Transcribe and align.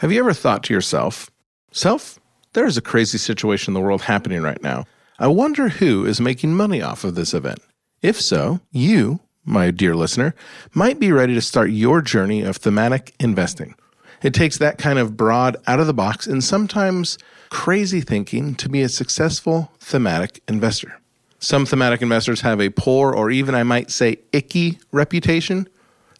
Have 0.00 0.10
you 0.10 0.18
ever 0.20 0.32
thought 0.32 0.62
to 0.62 0.72
yourself, 0.72 1.30
self, 1.72 2.18
there 2.54 2.64
is 2.64 2.78
a 2.78 2.80
crazy 2.80 3.18
situation 3.18 3.72
in 3.72 3.74
the 3.74 3.86
world 3.86 4.00
happening 4.00 4.40
right 4.40 4.62
now. 4.62 4.86
I 5.18 5.26
wonder 5.26 5.68
who 5.68 6.06
is 6.06 6.22
making 6.22 6.54
money 6.54 6.80
off 6.80 7.04
of 7.04 7.16
this 7.16 7.34
event. 7.34 7.58
If 8.00 8.18
so, 8.18 8.60
you, 8.70 9.20
my 9.44 9.70
dear 9.70 9.94
listener, 9.94 10.34
might 10.72 11.00
be 11.00 11.12
ready 11.12 11.34
to 11.34 11.42
start 11.42 11.68
your 11.68 12.00
journey 12.00 12.40
of 12.40 12.56
thematic 12.56 13.14
investing. 13.20 13.74
It 14.22 14.32
takes 14.32 14.56
that 14.56 14.78
kind 14.78 14.98
of 14.98 15.18
broad, 15.18 15.58
out 15.66 15.80
of 15.80 15.86
the 15.86 15.92
box, 15.92 16.26
and 16.26 16.42
sometimes 16.42 17.18
crazy 17.50 18.00
thinking 18.00 18.54
to 18.54 18.70
be 18.70 18.80
a 18.80 18.88
successful 18.88 19.70
thematic 19.80 20.42
investor. 20.48 20.98
Some 21.40 21.66
thematic 21.66 22.00
investors 22.00 22.40
have 22.40 22.58
a 22.58 22.70
poor, 22.70 23.12
or 23.12 23.30
even 23.30 23.54
I 23.54 23.64
might 23.64 23.90
say 23.90 24.20
icky 24.32 24.78
reputation. 24.92 25.68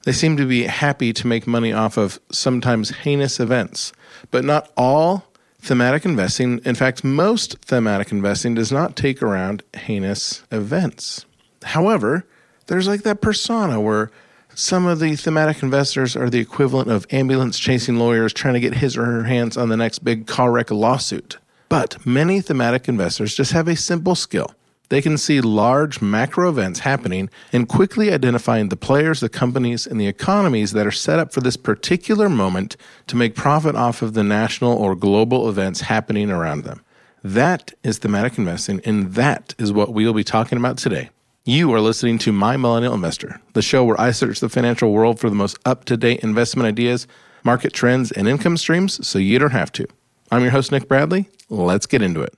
They 0.05 0.13
seem 0.13 0.37
to 0.39 0.47
be 0.47 0.65
happy 0.65 1.13
to 1.13 1.27
make 1.27 1.47
money 1.47 1.73
off 1.73 1.97
of 1.97 2.19
sometimes 2.33 2.91
heinous 2.91 3.39
events. 3.39 3.93
But 4.31 4.45
not 4.45 4.71
all 4.77 5.27
thematic 5.61 6.05
investing, 6.07 6.61
in 6.65 6.75
fact, 6.75 7.05
most 7.05 7.59
thematic 7.59 8.11
investing 8.11 8.55
does 8.55 8.73
not 8.73 8.97
take 8.97 9.23
around 9.23 9.63
heinous 9.75 10.43
events. 10.51 11.27
However, 11.63 12.27
there's 12.67 12.89
like 12.89 13.03
that 13.03 13.21
persona 13.21 13.81
where 13.81 14.11
some 14.55 14.87
of 14.87 15.01
the 15.01 15.17
thematic 15.17 15.63
investors 15.63 16.17
are 16.17 16.31
the 16.31 16.41
equivalent 16.41 16.91
of 16.91 17.07
ambulance 17.11 17.59
chasing 17.59 17.99
lawyers 17.99 18.33
trying 18.33 18.55
to 18.55 18.61
get 18.61 18.75
his 18.75 18.97
or 18.97 19.05
her 19.05 19.25
hands 19.25 19.57
on 19.57 19.69
the 19.69 19.77
next 19.77 20.01
big 20.01 20.27
car 20.27 20.51
wreck 20.51 20.71
lawsuit. 20.71 21.37
But 21.69 22.05
many 22.07 22.41
thematic 22.41 22.89
investors 22.89 23.35
just 23.35 23.53
have 23.53 23.69
a 23.69 23.77
simple 23.77 24.15
skill 24.15 24.55
they 24.91 25.01
can 25.01 25.17
see 25.17 25.41
large 25.41 26.03
macro 26.03 26.51
events 26.51 26.81
happening 26.81 27.31
and 27.53 27.69
quickly 27.69 28.13
identifying 28.13 28.69
the 28.69 28.77
players, 28.77 29.21
the 29.21 29.29
companies, 29.29 29.87
and 29.87 30.01
the 30.01 30.09
economies 30.09 30.73
that 30.73 30.87
are 30.87 30.91
set 30.91 31.19
up 31.19 31.33
for 31.33 31.41
this 31.41 31.57
particular 31.57 32.29
moment 32.29 32.77
to 33.07 33.17
make 33.17 33.35
profit 33.35 33.77
off 33.77 34.03
of 34.03 34.15
the 34.15 34.25
national 34.25 34.77
or 34.77 34.95
global 34.95 35.49
events 35.49 35.83
happening 35.83 36.31
around 36.31 36.65
them. 36.65 36.83
That 37.23 37.73
is 37.83 37.99
thematic 37.99 38.37
investing, 38.37 38.81
and 38.85 39.15
that 39.15 39.55
is 39.59 39.73
what 39.73 39.95
we 39.95 40.05
will 40.05 40.13
be 40.13 40.25
talking 40.25 40.59
about 40.59 40.77
today. 40.77 41.11
You 41.45 41.73
are 41.73 41.81
listening 41.81 42.19
to 42.19 42.33
My 42.33 42.57
Millennial 42.57 42.95
Investor, 42.95 43.41
the 43.53 43.63
show 43.63 43.85
where 43.85 44.01
I 44.01 44.11
search 44.11 44.41
the 44.41 44.49
financial 44.49 44.93
world 44.93 45.21
for 45.21 45.31
the 45.31 45.37
most 45.37 45.59
up 45.65 45.85
to 45.87 45.97
date 45.97 46.21
investment 46.21 46.67
ideas, 46.67 47.07
market 47.45 47.73
trends, 47.73 48.11
and 48.11 48.27
income 48.27 48.57
streams 48.57 49.07
so 49.07 49.19
you 49.19 49.39
don't 49.39 49.51
have 49.53 49.71
to. 49.73 49.87
I'm 50.33 50.43
your 50.43 50.51
host, 50.51 50.73
Nick 50.73 50.89
Bradley. 50.89 51.29
Let's 51.49 51.87
get 51.87 52.03
into 52.03 52.23
it. 52.23 52.35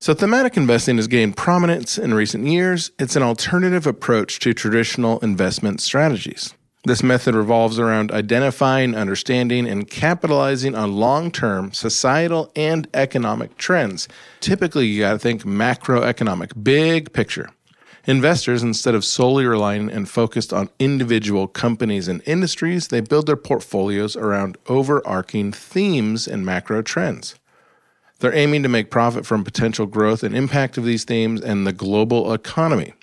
So, 0.00 0.14
thematic 0.14 0.56
investing 0.56 0.94
has 0.96 1.08
gained 1.08 1.36
prominence 1.36 1.98
in 1.98 2.14
recent 2.14 2.46
years. 2.46 2.92
It's 3.00 3.16
an 3.16 3.24
alternative 3.24 3.84
approach 3.84 4.38
to 4.40 4.54
traditional 4.54 5.18
investment 5.20 5.80
strategies. 5.80 6.54
This 6.84 7.02
method 7.02 7.34
revolves 7.34 7.80
around 7.80 8.12
identifying, 8.12 8.94
understanding, 8.94 9.66
and 9.66 9.90
capitalizing 9.90 10.76
on 10.76 10.92
long 10.94 11.32
term 11.32 11.72
societal 11.72 12.52
and 12.54 12.86
economic 12.94 13.56
trends. 13.56 14.06
Typically, 14.38 14.86
you 14.86 15.00
got 15.00 15.14
to 15.14 15.18
think 15.18 15.42
macroeconomic, 15.42 16.62
big 16.62 17.12
picture. 17.12 17.50
Investors, 18.06 18.62
instead 18.62 18.94
of 18.94 19.04
solely 19.04 19.46
relying 19.46 19.90
and 19.90 20.08
focused 20.08 20.52
on 20.52 20.70
individual 20.78 21.48
companies 21.48 22.06
and 22.06 22.22
industries, 22.24 22.88
they 22.88 23.00
build 23.00 23.26
their 23.26 23.36
portfolios 23.36 24.14
around 24.14 24.58
overarching 24.68 25.50
themes 25.50 26.28
and 26.28 26.46
macro 26.46 26.82
trends. 26.82 27.34
They're 28.20 28.34
aiming 28.34 28.64
to 28.64 28.68
make 28.68 28.90
profit 28.90 29.24
from 29.24 29.44
potential 29.44 29.86
growth 29.86 30.22
and 30.22 30.36
impact 30.36 30.76
of 30.76 30.84
these 30.84 31.04
themes 31.04 31.40
and 31.40 31.66
the 31.66 31.72
global 31.72 32.32
economy. 32.32 32.94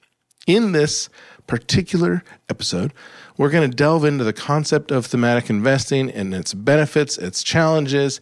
In 0.46 0.74
this 0.74 1.10
particular 1.48 2.24
episode, 2.50 2.94
we're 3.38 3.50
going 3.50 3.70
to 3.70 3.76
delve 3.76 4.04
into 4.04 4.24
the 4.24 4.34
concept 4.34 4.92
of 4.92 5.06
thematic 5.06 5.50
investing 5.50 6.10
and 6.12 6.34
its 6.34 6.54
benefits, 6.54 7.18
its 7.18 7.44
challenges, 7.44 8.20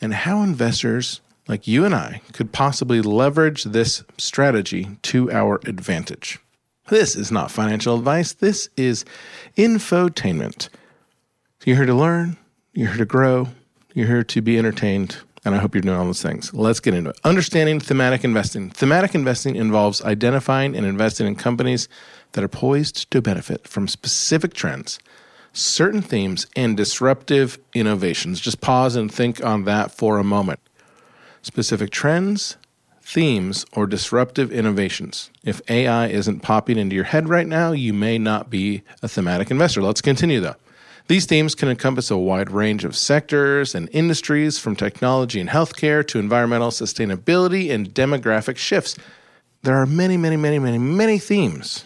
and 0.00 0.14
how 0.14 0.42
investors 0.42 1.20
like 1.48 1.66
you 1.68 1.84
and 1.84 1.94
I 1.94 2.22
could 2.32 2.52
possibly 2.52 3.02
leverage 3.02 3.64
this 3.64 4.02
strategy 4.16 4.96
to 5.02 5.30
our 5.30 5.60
advantage. 5.66 6.38
This 6.88 7.14
is 7.14 7.30
not 7.30 7.50
financial 7.50 7.96
advice, 7.96 8.32
this 8.32 8.68
is 8.76 9.04
infotainment. 9.56 10.68
You're 11.64 11.76
here 11.76 11.86
to 11.86 11.94
learn, 11.94 12.36
you're 12.72 12.88
here 12.88 12.98
to 12.98 13.04
grow, 13.04 13.48
you're 13.94 14.06
here 14.06 14.24
to 14.24 14.40
be 14.40 14.58
entertained, 14.58 15.18
and 15.44 15.54
I 15.54 15.58
hope 15.58 15.74
you're 15.74 15.82
doing 15.82 15.96
all 15.96 16.04
those 16.04 16.22
things. 16.22 16.54
Let's 16.54 16.80
get 16.80 16.94
into 16.94 17.10
it. 17.10 17.18
Understanding 17.24 17.80
thematic 17.80 18.24
investing. 18.24 18.70
Thematic 18.70 19.14
investing 19.14 19.56
involves 19.56 20.02
identifying 20.02 20.76
and 20.76 20.86
investing 20.86 21.26
in 21.26 21.34
companies 21.34 21.88
that 22.32 22.44
are 22.44 22.48
poised 22.48 23.10
to 23.10 23.20
benefit 23.20 23.66
from 23.66 23.88
specific 23.88 24.54
trends, 24.54 24.98
certain 25.52 26.00
themes, 26.00 26.46
and 26.56 26.76
disruptive 26.76 27.58
innovations. 27.74 28.40
Just 28.40 28.60
pause 28.60 28.96
and 28.96 29.12
think 29.12 29.44
on 29.44 29.64
that 29.64 29.90
for 29.90 30.18
a 30.18 30.24
moment. 30.24 30.60
Specific 31.42 31.90
trends, 31.90 32.56
themes, 33.00 33.66
or 33.72 33.86
disruptive 33.86 34.52
innovations. 34.52 35.30
If 35.42 35.60
AI 35.68 36.06
isn't 36.06 36.40
popping 36.40 36.78
into 36.78 36.94
your 36.94 37.04
head 37.04 37.28
right 37.28 37.48
now, 37.48 37.72
you 37.72 37.92
may 37.92 38.16
not 38.16 38.48
be 38.48 38.82
a 39.02 39.08
thematic 39.08 39.50
investor. 39.50 39.82
Let's 39.82 40.00
continue 40.00 40.40
though. 40.40 40.54
These 41.08 41.26
themes 41.26 41.54
can 41.54 41.68
encompass 41.68 42.10
a 42.10 42.16
wide 42.16 42.50
range 42.50 42.84
of 42.84 42.96
sectors 42.96 43.74
and 43.74 43.88
industries, 43.92 44.58
from 44.58 44.76
technology 44.76 45.40
and 45.40 45.50
healthcare 45.50 46.06
to 46.08 46.18
environmental 46.18 46.70
sustainability 46.70 47.70
and 47.70 47.92
demographic 47.92 48.56
shifts. 48.56 48.96
There 49.62 49.76
are 49.76 49.86
many, 49.86 50.16
many, 50.16 50.36
many, 50.36 50.58
many, 50.58 50.78
many 50.78 51.18
themes. 51.18 51.84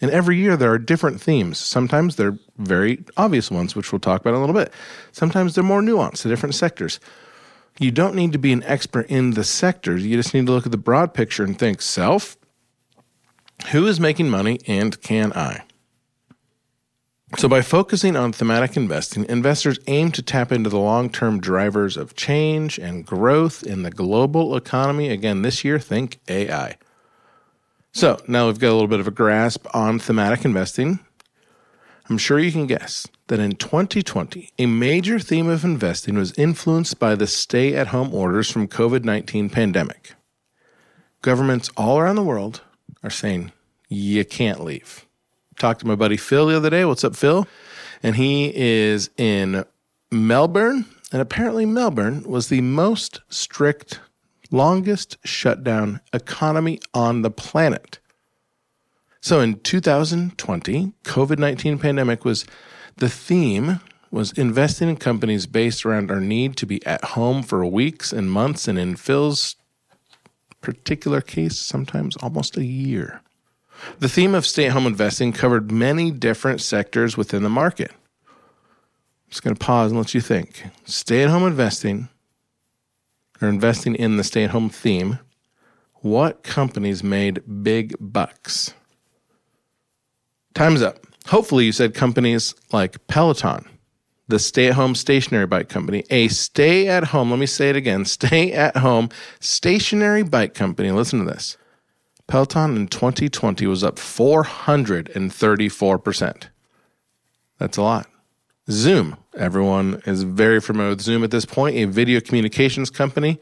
And 0.00 0.10
every 0.10 0.36
year 0.36 0.56
there 0.56 0.72
are 0.72 0.78
different 0.78 1.20
themes. 1.20 1.58
Sometimes 1.58 2.16
they're 2.16 2.38
very 2.58 3.04
obvious 3.16 3.50
ones, 3.50 3.74
which 3.74 3.92
we'll 3.92 3.98
talk 3.98 4.20
about 4.20 4.30
in 4.30 4.36
a 4.36 4.40
little 4.40 4.54
bit. 4.54 4.72
Sometimes 5.12 5.54
they're 5.54 5.64
more 5.64 5.82
nuanced 5.82 6.22
to 6.22 6.28
different 6.28 6.54
sectors. 6.54 7.00
You 7.78 7.90
don't 7.90 8.14
need 8.14 8.32
to 8.32 8.38
be 8.38 8.52
an 8.52 8.62
expert 8.64 9.06
in 9.08 9.32
the 9.32 9.44
sectors. 9.44 10.04
You 10.04 10.16
just 10.16 10.34
need 10.34 10.46
to 10.46 10.52
look 10.52 10.66
at 10.66 10.72
the 10.72 10.78
broad 10.78 11.14
picture 11.14 11.44
and 11.44 11.58
think 11.58 11.80
self, 11.80 12.36
who 13.72 13.86
is 13.86 13.98
making 13.98 14.30
money 14.30 14.60
and 14.66 15.00
can 15.00 15.32
I? 15.32 15.62
So, 17.36 17.46
by 17.46 17.60
focusing 17.60 18.16
on 18.16 18.32
thematic 18.32 18.74
investing, 18.74 19.26
investors 19.28 19.78
aim 19.86 20.12
to 20.12 20.22
tap 20.22 20.50
into 20.50 20.70
the 20.70 20.78
long 20.78 21.10
term 21.10 21.40
drivers 21.40 21.98
of 21.98 22.16
change 22.16 22.78
and 22.78 23.04
growth 23.04 23.62
in 23.62 23.82
the 23.82 23.90
global 23.90 24.56
economy. 24.56 25.10
Again, 25.10 25.42
this 25.42 25.62
year, 25.62 25.78
think 25.78 26.20
AI. 26.28 26.78
So, 27.92 28.18
now 28.26 28.46
we've 28.46 28.58
got 28.58 28.70
a 28.70 28.72
little 28.72 28.88
bit 28.88 29.00
of 29.00 29.06
a 29.06 29.12
grasp 29.12 29.66
on 29.74 29.98
thematic 29.98 30.46
investing. 30.46 31.00
I'm 32.08 32.16
sure 32.16 32.38
you 32.38 32.50
can 32.50 32.66
guess 32.66 33.06
that 33.26 33.40
in 33.40 33.56
2020, 33.56 34.48
a 34.58 34.64
major 34.64 35.18
theme 35.18 35.50
of 35.50 35.64
investing 35.64 36.16
was 36.16 36.32
influenced 36.38 36.98
by 36.98 37.14
the 37.14 37.26
stay 37.26 37.74
at 37.74 37.88
home 37.88 38.14
orders 38.14 38.50
from 38.50 38.66
COVID-19 38.66 39.52
pandemic. 39.52 40.14
Governments 41.20 41.68
all 41.76 41.98
around 41.98 42.16
the 42.16 42.22
world 42.22 42.62
are 43.02 43.10
saying 43.10 43.52
you 43.90 44.24
can't 44.24 44.64
leave 44.64 45.04
talked 45.58 45.80
to 45.80 45.86
my 45.86 45.94
buddy 45.94 46.16
Phil 46.16 46.46
the 46.46 46.56
other 46.56 46.70
day. 46.70 46.84
What's 46.84 47.04
up, 47.04 47.16
Phil? 47.16 47.46
And 48.02 48.16
he 48.16 48.52
is 48.54 49.10
in 49.16 49.64
Melbourne. 50.10 50.86
And 51.12 51.22
apparently, 51.22 51.66
Melbourne 51.66 52.22
was 52.24 52.48
the 52.48 52.60
most 52.60 53.20
strict, 53.28 54.00
longest 54.50 55.16
shutdown 55.24 56.00
economy 56.12 56.80
on 56.92 57.22
the 57.22 57.30
planet. 57.30 57.98
So 59.20 59.40
in 59.40 59.60
2020, 59.60 60.92
COVID 61.04 61.38
19 61.38 61.78
pandemic 61.78 62.24
was 62.24 62.46
the 62.96 63.08
theme 63.08 63.80
was 64.10 64.32
investing 64.32 64.88
in 64.88 64.96
companies 64.96 65.46
based 65.46 65.84
around 65.84 66.10
our 66.10 66.20
need 66.20 66.56
to 66.56 66.66
be 66.66 66.84
at 66.86 67.04
home 67.04 67.42
for 67.42 67.64
weeks 67.66 68.12
and 68.12 68.30
months, 68.30 68.68
and 68.68 68.78
in 68.78 68.96
Phil's 68.96 69.56
particular 70.60 71.20
case, 71.20 71.58
sometimes 71.58 72.16
almost 72.16 72.56
a 72.56 72.64
year. 72.64 73.22
The 73.98 74.08
theme 74.08 74.34
of 74.34 74.46
stay 74.46 74.66
at 74.66 74.72
home 74.72 74.86
investing 74.86 75.32
covered 75.32 75.70
many 75.70 76.10
different 76.10 76.60
sectors 76.60 77.16
within 77.16 77.42
the 77.42 77.48
market. 77.48 77.92
I'm 78.28 79.30
just 79.30 79.42
going 79.42 79.54
to 79.54 79.64
pause 79.64 79.90
and 79.90 79.98
let 80.00 80.14
you 80.14 80.20
think. 80.20 80.64
Stay 80.84 81.22
at 81.22 81.30
home 81.30 81.46
investing 81.46 82.08
or 83.40 83.48
investing 83.48 83.94
in 83.94 84.16
the 84.16 84.24
stay 84.24 84.44
at 84.44 84.50
home 84.50 84.68
theme, 84.68 85.18
what 86.00 86.42
companies 86.42 87.02
made 87.02 87.62
big 87.62 87.94
bucks? 88.00 88.74
Time's 90.54 90.82
up. 90.82 91.06
Hopefully, 91.26 91.66
you 91.66 91.72
said 91.72 91.94
companies 91.94 92.54
like 92.72 93.06
Peloton, 93.06 93.68
the 94.28 94.38
stay 94.38 94.68
at 94.68 94.74
home 94.74 94.94
stationary 94.94 95.46
bike 95.46 95.68
company, 95.68 96.04
a 96.10 96.28
stay 96.28 96.88
at 96.88 97.04
home, 97.04 97.30
let 97.30 97.38
me 97.38 97.46
say 97.46 97.70
it 97.70 97.76
again, 97.76 98.04
stay 98.04 98.52
at 98.52 98.76
home 98.76 99.08
stationary 99.40 100.22
bike 100.22 100.54
company. 100.54 100.90
Listen 100.90 101.20
to 101.20 101.24
this. 101.24 101.56
Peloton 102.28 102.76
in 102.76 102.86
2020 102.88 103.66
was 103.66 103.82
up 103.82 103.96
434%. 103.96 106.48
That's 107.58 107.78
a 107.78 107.82
lot. 107.82 108.06
Zoom, 108.70 109.16
everyone 109.34 110.02
is 110.04 110.24
very 110.24 110.60
familiar 110.60 110.90
with 110.90 111.00
Zoom 111.00 111.24
at 111.24 111.30
this 111.30 111.46
point, 111.46 111.76
a 111.76 111.86
video 111.86 112.20
communications 112.20 112.90
company, 112.90 113.40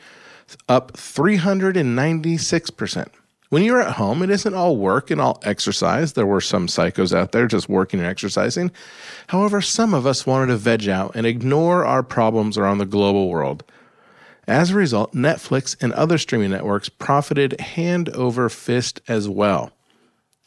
up 0.69 0.93
396%. 0.93 3.09
When 3.49 3.65
you're 3.65 3.83
at 3.83 3.95
home, 3.95 4.23
it 4.23 4.31
isn't 4.31 4.55
all 4.55 4.77
work 4.77 5.11
and 5.11 5.21
all 5.21 5.41
exercise. 5.43 6.13
There 6.13 6.27
were 6.27 6.41
some 6.41 6.69
psychos 6.69 7.13
out 7.13 7.33
there 7.33 7.49
just 7.49 7.69
working 7.69 7.99
and 7.99 8.09
exercising. 8.09 8.71
However, 9.27 9.61
some 9.61 9.95
of 9.95 10.07
us 10.07 10.27
wanted 10.27 10.47
to 10.47 10.57
veg 10.57 10.89
out 10.89 11.17
and 11.17 11.27
ignore 11.27 11.85
our 11.85 12.05
problems 12.05 12.57
around 12.57 12.79
the 12.79 12.87
global 12.87 13.29
world. 13.29 13.65
As 14.49 14.71
a 14.71 14.77
result, 14.77 15.13
Netflix 15.13 15.77
and 15.81 15.93
other 15.95 16.19
streaming 16.19 16.51
networks 16.51 16.89
profited 16.89 17.61
hand 17.61 18.09
over 18.11 18.49
fist 18.49 19.01
as 19.09 19.29
well. 19.29 19.73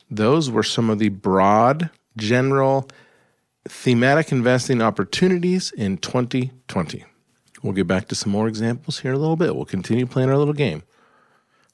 Those 0.09 0.49
were 0.49 0.63
some 0.63 0.89
of 0.89 0.99
the 0.99 1.09
broad, 1.09 1.89
general, 2.17 2.89
thematic 3.67 4.31
investing 4.31 4.81
opportunities 4.81 5.71
in 5.71 5.97
2020. 5.97 7.05
We'll 7.61 7.73
get 7.73 7.87
back 7.87 8.07
to 8.07 8.15
some 8.15 8.31
more 8.31 8.47
examples 8.47 8.99
here 8.99 9.11
in 9.11 9.17
a 9.17 9.19
little 9.19 9.35
bit. 9.35 9.55
We'll 9.55 9.65
continue 9.65 10.05
playing 10.05 10.29
our 10.29 10.37
little 10.37 10.53
game. 10.53 10.83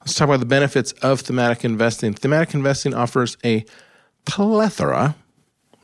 Let's 0.00 0.14
talk 0.14 0.28
about 0.28 0.40
the 0.40 0.46
benefits 0.46 0.92
of 1.02 1.20
thematic 1.20 1.64
investing. 1.64 2.12
Thematic 2.12 2.54
investing 2.54 2.92
offers 2.92 3.36
a 3.44 3.64
plethora, 4.24 5.16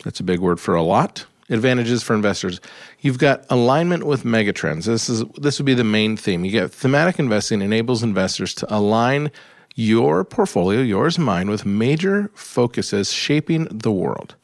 that's 0.04 0.20
a 0.20 0.24
big 0.24 0.40
word 0.40 0.60
for 0.60 0.74
a 0.74 0.82
lot, 0.82 1.26
advantages 1.52 2.02
for 2.02 2.14
investors. 2.14 2.60
You've 3.00 3.18
got 3.18 3.44
alignment 3.50 4.04
with 4.04 4.24
megatrends. 4.24 4.84
This 4.84 5.08
is 5.08 5.24
this 5.36 5.58
would 5.58 5.66
be 5.66 5.74
the 5.74 5.84
main 5.84 6.16
theme. 6.16 6.44
You 6.44 6.50
get 6.50 6.72
thematic 6.72 7.18
investing 7.18 7.62
enables 7.62 8.02
investors 8.02 8.54
to 8.54 8.74
align 8.74 9.30
your 9.74 10.24
portfolio, 10.24 10.80
yours 10.80 11.16
and 11.16 11.26
mine, 11.26 11.48
with 11.48 11.64
major 11.64 12.30
focuses 12.34 13.12
shaping 13.12 13.66
the 13.70 13.92
world. 13.92 14.34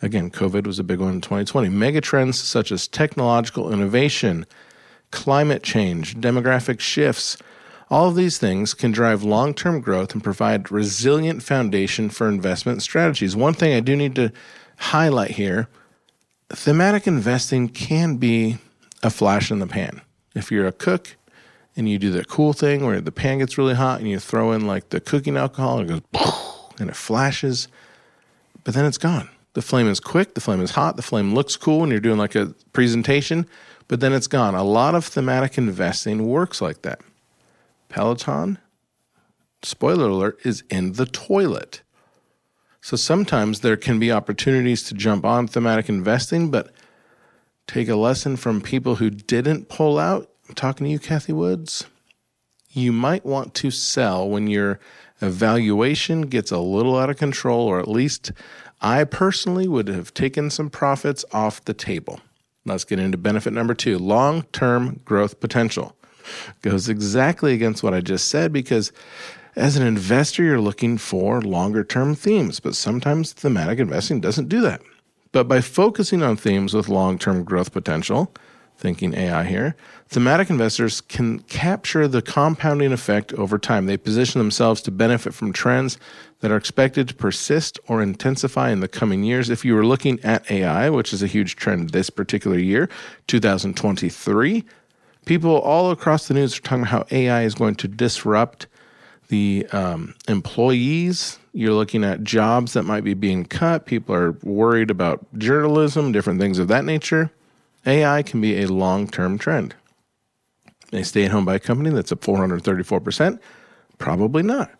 Again, 0.00 0.30
COVID 0.30 0.66
was 0.66 0.78
a 0.78 0.84
big 0.84 1.00
one 1.00 1.14
in 1.14 1.20
2020. 1.20 1.68
Megatrends 1.68 2.34
such 2.34 2.72
as 2.72 2.88
technological 2.88 3.72
innovation, 3.72 4.46
climate 5.10 5.62
change, 5.62 6.16
demographic 6.16 6.80
shifts, 6.80 7.36
all 7.92 8.08
of 8.08 8.14
these 8.14 8.38
things 8.38 8.72
can 8.72 8.90
drive 8.90 9.22
long 9.22 9.52
term 9.52 9.82
growth 9.82 10.14
and 10.14 10.24
provide 10.24 10.72
resilient 10.72 11.42
foundation 11.42 12.08
for 12.08 12.26
investment 12.26 12.80
strategies. 12.80 13.36
One 13.36 13.52
thing 13.52 13.74
I 13.74 13.80
do 13.80 13.94
need 13.94 14.14
to 14.14 14.32
highlight 14.78 15.32
here 15.32 15.68
thematic 16.56 17.06
investing 17.06 17.68
can 17.68 18.16
be 18.16 18.58
a 19.02 19.10
flash 19.10 19.50
in 19.50 19.58
the 19.58 19.66
pan. 19.66 20.00
If 20.34 20.50
you're 20.50 20.66
a 20.66 20.72
cook 20.72 21.16
and 21.76 21.88
you 21.88 21.98
do 21.98 22.10
the 22.10 22.24
cool 22.24 22.52
thing 22.52 22.84
where 22.84 23.00
the 23.00 23.12
pan 23.12 23.38
gets 23.38 23.58
really 23.58 23.74
hot 23.74 24.00
and 24.00 24.08
you 24.08 24.18
throw 24.18 24.52
in 24.52 24.66
like 24.66 24.90
the 24.90 25.00
cooking 25.00 25.36
alcohol 25.36 25.78
and 25.78 25.90
it 25.90 26.12
goes 26.12 26.72
and 26.78 26.88
it 26.88 26.96
flashes, 26.96 27.68
but 28.64 28.74
then 28.74 28.84
it's 28.84 28.98
gone. 28.98 29.28
The 29.54 29.62
flame 29.62 29.88
is 29.88 30.00
quick, 30.00 30.34
the 30.34 30.40
flame 30.40 30.62
is 30.62 30.70
hot, 30.70 30.96
the 30.96 31.02
flame 31.02 31.34
looks 31.34 31.56
cool 31.56 31.80
when 31.80 31.90
you're 31.90 32.00
doing 32.00 32.18
like 32.18 32.34
a 32.34 32.54
presentation, 32.72 33.46
but 33.88 34.00
then 34.00 34.12
it's 34.12 34.26
gone. 34.26 34.54
A 34.54 34.62
lot 34.62 34.94
of 34.94 35.04
thematic 35.04 35.58
investing 35.58 36.26
works 36.26 36.62
like 36.62 36.82
that. 36.82 37.00
Peloton, 37.90 38.58
spoiler 39.62 40.08
alert, 40.08 40.38
is 40.44 40.64
in 40.70 40.92
the 40.92 41.04
toilet. 41.04 41.81
So 42.82 42.96
sometimes 42.96 43.60
there 43.60 43.76
can 43.76 44.00
be 44.00 44.10
opportunities 44.10 44.82
to 44.84 44.94
jump 44.94 45.24
on 45.24 45.46
thematic 45.46 45.88
investing, 45.88 46.50
but 46.50 46.72
take 47.68 47.88
a 47.88 47.94
lesson 47.94 48.36
from 48.36 48.60
people 48.60 48.96
who 48.96 49.08
didn't 49.08 49.68
pull 49.68 49.98
out. 49.98 50.28
I'm 50.48 50.56
talking 50.56 50.84
to 50.86 50.90
you, 50.90 50.98
Cathie 50.98 51.32
Woods. 51.32 51.86
You 52.70 52.92
might 52.92 53.24
want 53.24 53.54
to 53.54 53.70
sell 53.70 54.28
when 54.28 54.48
your 54.48 54.80
evaluation 55.20 56.22
gets 56.22 56.50
a 56.50 56.58
little 56.58 56.98
out 56.98 57.08
of 57.08 57.18
control, 57.18 57.68
or 57.68 57.78
at 57.78 57.86
least 57.86 58.32
I 58.80 59.04
personally 59.04 59.68
would 59.68 59.86
have 59.86 60.12
taken 60.12 60.50
some 60.50 60.68
profits 60.68 61.24
off 61.32 61.64
the 61.64 61.74
table. 61.74 62.18
Let's 62.64 62.84
get 62.84 62.98
into 62.98 63.16
benefit 63.16 63.52
number 63.52 63.74
two 63.74 63.96
long 63.98 64.42
term 64.52 65.00
growth 65.04 65.38
potential 65.38 65.96
goes 66.62 66.88
exactly 66.88 67.52
against 67.52 67.82
what 67.82 67.94
I 67.94 68.00
just 68.00 68.28
said 68.28 68.52
because 68.52 68.92
as 69.56 69.76
an 69.76 69.86
investor, 69.86 70.42
you're 70.42 70.60
looking 70.60 70.96
for 70.98 71.40
longer 71.42 71.84
term 71.84 72.14
themes, 72.14 72.60
but 72.60 72.74
sometimes 72.74 73.32
thematic 73.32 73.78
investing 73.78 74.20
doesn't 74.20 74.48
do 74.48 74.60
that. 74.62 74.80
But 75.30 75.48
by 75.48 75.60
focusing 75.60 76.22
on 76.22 76.36
themes 76.36 76.74
with 76.74 76.88
long 76.88 77.18
term 77.18 77.44
growth 77.44 77.72
potential, 77.72 78.32
thinking 78.76 79.14
AI 79.14 79.44
here, 79.44 79.76
thematic 80.08 80.50
investors 80.50 81.00
can 81.00 81.40
capture 81.40 82.08
the 82.08 82.22
compounding 82.22 82.92
effect 82.92 83.32
over 83.34 83.58
time. 83.58 83.86
They 83.86 83.96
position 83.96 84.38
themselves 84.38 84.82
to 84.82 84.90
benefit 84.90 85.34
from 85.34 85.52
trends 85.52 85.98
that 86.40 86.50
are 86.50 86.56
expected 86.56 87.08
to 87.08 87.14
persist 87.14 87.78
or 87.86 88.02
intensify 88.02 88.70
in 88.70 88.80
the 88.80 88.88
coming 88.88 89.22
years. 89.22 89.50
If 89.50 89.64
you 89.64 89.74
were 89.74 89.86
looking 89.86 90.18
at 90.24 90.50
AI, 90.50 90.90
which 90.90 91.12
is 91.12 91.22
a 91.22 91.28
huge 91.28 91.56
trend 91.56 91.90
this 91.90 92.10
particular 92.10 92.58
year, 92.58 92.88
2023, 93.28 94.64
people 95.26 95.58
all 95.60 95.90
across 95.90 96.26
the 96.26 96.34
news 96.34 96.58
are 96.58 96.62
talking 96.62 96.82
about 96.82 96.90
how 96.90 97.16
AI 97.16 97.42
is 97.42 97.54
going 97.54 97.76
to 97.76 97.88
disrupt 97.88 98.66
the 99.32 99.66
um, 99.72 100.14
employees. 100.28 101.38
You're 101.54 101.72
looking 101.72 102.04
at 102.04 102.22
jobs 102.22 102.74
that 102.74 102.82
might 102.82 103.02
be 103.02 103.14
being 103.14 103.46
cut. 103.46 103.86
People 103.86 104.14
are 104.14 104.32
worried 104.42 104.90
about 104.90 105.24
journalism, 105.38 106.12
different 106.12 106.38
things 106.38 106.58
of 106.58 106.68
that 106.68 106.84
nature. 106.84 107.30
AI 107.86 108.22
can 108.22 108.42
be 108.42 108.60
a 108.60 108.66
long 108.66 109.08
term 109.08 109.38
trend. 109.38 109.74
A 110.92 111.02
stay 111.02 111.24
at 111.24 111.30
home 111.30 111.46
bike 111.46 111.62
company 111.62 111.88
that's 111.88 112.12
up 112.12 112.20
434%? 112.20 113.40
Probably 113.96 114.42
not. 114.42 114.70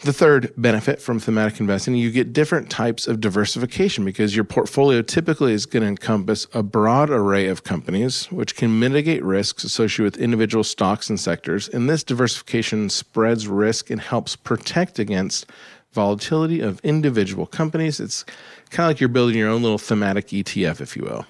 The 0.00 0.12
third 0.12 0.52
benefit 0.56 1.02
from 1.02 1.18
thematic 1.18 1.58
investing, 1.58 1.96
you 1.96 2.12
get 2.12 2.32
different 2.32 2.70
types 2.70 3.08
of 3.08 3.20
diversification 3.20 4.04
because 4.04 4.36
your 4.36 4.44
portfolio 4.44 5.02
typically 5.02 5.52
is 5.52 5.66
going 5.66 5.82
to 5.82 5.88
encompass 5.88 6.46
a 6.54 6.62
broad 6.62 7.10
array 7.10 7.48
of 7.48 7.64
companies, 7.64 8.26
which 8.30 8.54
can 8.54 8.78
mitigate 8.78 9.24
risks 9.24 9.64
associated 9.64 10.04
with 10.04 10.22
individual 10.22 10.62
stocks 10.62 11.10
and 11.10 11.18
sectors. 11.18 11.68
And 11.68 11.90
this 11.90 12.04
diversification 12.04 12.90
spreads 12.90 13.48
risk 13.48 13.90
and 13.90 14.00
helps 14.00 14.36
protect 14.36 15.00
against 15.00 15.46
volatility 15.92 16.60
of 16.60 16.80
individual 16.84 17.46
companies. 17.46 17.98
It's 17.98 18.24
kind 18.70 18.88
of 18.88 18.90
like 18.90 19.00
you're 19.00 19.08
building 19.08 19.36
your 19.36 19.48
own 19.48 19.62
little 19.62 19.78
thematic 19.78 20.28
ETF, 20.28 20.80
if 20.80 20.96
you 20.96 21.02
will. 21.02 21.26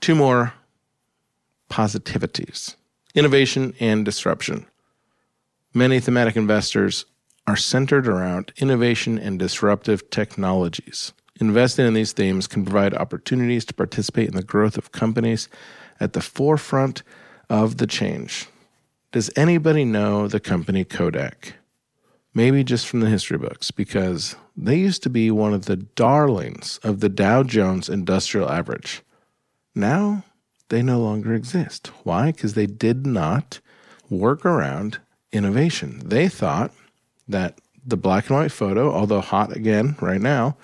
Two 0.00 0.14
more 0.14 0.54
positivities 1.70 2.76
innovation 3.14 3.74
and 3.78 4.06
disruption. 4.06 4.64
Many 5.74 6.00
thematic 6.00 6.34
investors 6.34 7.04
are 7.46 7.56
centered 7.56 8.06
around 8.06 8.52
innovation 8.58 9.18
and 9.18 9.38
disruptive 9.38 10.08
technologies. 10.10 11.12
Investing 11.40 11.86
in 11.86 11.94
these 11.94 12.12
themes 12.12 12.46
can 12.46 12.64
provide 12.64 12.94
opportunities 12.94 13.64
to 13.64 13.74
participate 13.74 14.28
in 14.28 14.36
the 14.36 14.42
growth 14.42 14.78
of 14.78 14.92
companies 14.92 15.48
at 15.98 16.12
the 16.12 16.20
forefront 16.20 17.02
of 17.48 17.78
the 17.78 17.86
change. 17.86 18.48
Does 19.10 19.30
anybody 19.36 19.84
know 19.84 20.28
the 20.28 20.40
company 20.40 20.84
Kodak? 20.84 21.54
Maybe 22.34 22.64
just 22.64 22.86
from 22.86 23.00
the 23.00 23.10
history 23.10 23.38
books, 23.38 23.70
because 23.70 24.36
they 24.56 24.76
used 24.78 25.02
to 25.02 25.10
be 25.10 25.30
one 25.30 25.52
of 25.52 25.66
the 25.66 25.76
darlings 25.76 26.78
of 26.82 27.00
the 27.00 27.08
Dow 27.08 27.42
Jones 27.42 27.88
Industrial 27.88 28.48
Average. 28.48 29.02
Now 29.74 30.24
they 30.68 30.82
no 30.82 31.00
longer 31.00 31.34
exist. 31.34 31.88
Why? 32.04 32.32
Because 32.32 32.54
they 32.54 32.66
did 32.66 33.06
not 33.06 33.60
work 34.08 34.46
around 34.46 34.98
innovation. 35.32 36.00
They 36.04 36.28
thought 36.28 36.72
that 37.32 37.58
the 37.84 37.96
black 37.96 38.28
and 38.28 38.38
white 38.38 38.52
photo, 38.52 38.92
although 38.92 39.20
hot 39.20 39.54
again 39.54 39.96
right 40.00 40.20
now, 40.20 40.56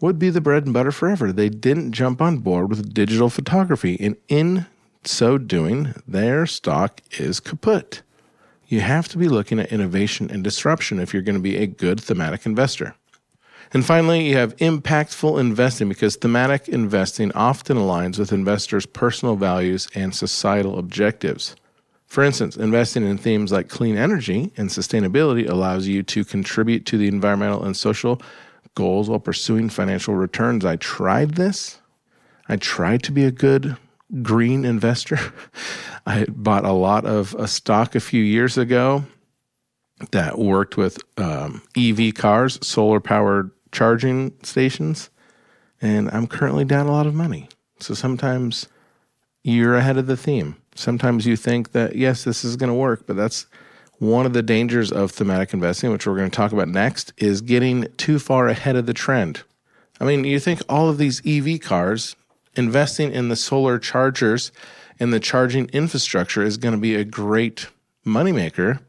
would 0.00 0.18
be 0.18 0.30
the 0.30 0.40
bread 0.40 0.64
and 0.64 0.74
butter 0.74 0.92
forever. 0.92 1.32
They 1.32 1.48
didn't 1.48 1.92
jump 1.92 2.22
on 2.22 2.38
board 2.38 2.68
with 2.68 2.94
digital 2.94 3.30
photography, 3.30 3.96
and 4.00 4.16
in 4.28 4.66
so 5.04 5.38
doing, 5.38 5.94
their 6.06 6.46
stock 6.46 7.00
is 7.18 7.40
kaput. 7.40 8.02
You 8.68 8.80
have 8.80 9.08
to 9.08 9.18
be 9.18 9.28
looking 9.28 9.58
at 9.58 9.72
innovation 9.72 10.30
and 10.30 10.44
disruption 10.44 11.00
if 11.00 11.12
you're 11.12 11.22
going 11.22 11.36
to 11.36 11.40
be 11.40 11.56
a 11.56 11.66
good 11.66 12.00
thematic 12.00 12.46
investor. 12.46 12.94
And 13.72 13.84
finally, 13.84 14.28
you 14.28 14.36
have 14.36 14.56
impactful 14.56 15.38
investing 15.38 15.88
because 15.88 16.16
thematic 16.16 16.68
investing 16.68 17.32
often 17.32 17.76
aligns 17.76 18.18
with 18.18 18.32
investors' 18.32 18.86
personal 18.86 19.36
values 19.36 19.88
and 19.94 20.14
societal 20.14 20.78
objectives. 20.78 21.56
For 22.10 22.24
instance, 22.24 22.56
investing 22.56 23.06
in 23.06 23.18
themes 23.18 23.52
like 23.52 23.68
clean 23.68 23.96
energy 23.96 24.50
and 24.56 24.68
sustainability 24.68 25.48
allows 25.48 25.86
you 25.86 26.02
to 26.02 26.24
contribute 26.24 26.84
to 26.86 26.98
the 26.98 27.06
environmental 27.06 27.62
and 27.62 27.76
social 27.76 28.20
goals 28.74 29.08
while 29.08 29.20
pursuing 29.20 29.68
financial 29.68 30.16
returns. 30.16 30.64
I 30.64 30.74
tried 30.74 31.36
this. 31.36 31.80
I 32.48 32.56
tried 32.56 33.04
to 33.04 33.12
be 33.12 33.24
a 33.24 33.30
good 33.30 33.76
green 34.22 34.64
investor. 34.64 35.20
I 36.06 36.24
bought 36.28 36.64
a 36.64 36.72
lot 36.72 37.06
of 37.06 37.32
a 37.34 37.46
stock 37.46 37.94
a 37.94 38.00
few 38.00 38.24
years 38.24 38.58
ago 38.58 39.04
that 40.10 40.36
worked 40.36 40.76
with 40.76 40.98
um, 41.16 41.62
EV 41.76 42.14
cars, 42.14 42.58
solar 42.60 42.98
powered 42.98 43.52
charging 43.70 44.34
stations. 44.42 45.10
and 45.80 46.10
I'm 46.10 46.26
currently 46.26 46.64
down 46.64 46.88
a 46.88 46.92
lot 46.92 47.06
of 47.06 47.14
money. 47.14 47.48
So 47.78 47.94
sometimes 47.94 48.66
you're 49.44 49.76
ahead 49.76 49.96
of 49.96 50.08
the 50.08 50.16
theme. 50.16 50.56
Sometimes 50.80 51.26
you 51.26 51.36
think 51.36 51.72
that, 51.72 51.94
yes, 51.94 52.24
this 52.24 52.42
is 52.42 52.56
going 52.56 52.70
to 52.70 52.74
work, 52.74 53.06
but 53.06 53.14
that's 53.14 53.46
one 53.98 54.24
of 54.24 54.32
the 54.32 54.42
dangers 54.42 54.90
of 54.90 55.10
thematic 55.10 55.52
investing, 55.52 55.92
which 55.92 56.06
we're 56.06 56.16
going 56.16 56.30
to 56.30 56.36
talk 56.36 56.52
about 56.52 56.68
next, 56.68 57.12
is 57.18 57.42
getting 57.42 57.86
too 57.98 58.18
far 58.18 58.48
ahead 58.48 58.76
of 58.76 58.86
the 58.86 58.94
trend. 58.94 59.42
I 60.00 60.04
mean, 60.04 60.24
you 60.24 60.40
think 60.40 60.62
all 60.70 60.88
of 60.88 60.96
these 60.96 61.20
EV 61.26 61.60
cars, 61.60 62.16
investing 62.56 63.12
in 63.12 63.28
the 63.28 63.36
solar 63.36 63.78
chargers 63.78 64.52
and 64.98 65.12
the 65.12 65.20
charging 65.20 65.66
infrastructure 65.66 66.42
is 66.42 66.56
going 66.56 66.74
to 66.74 66.80
be 66.80 66.94
a 66.94 67.04
great 67.04 67.66
moneymaker. 68.06 68.80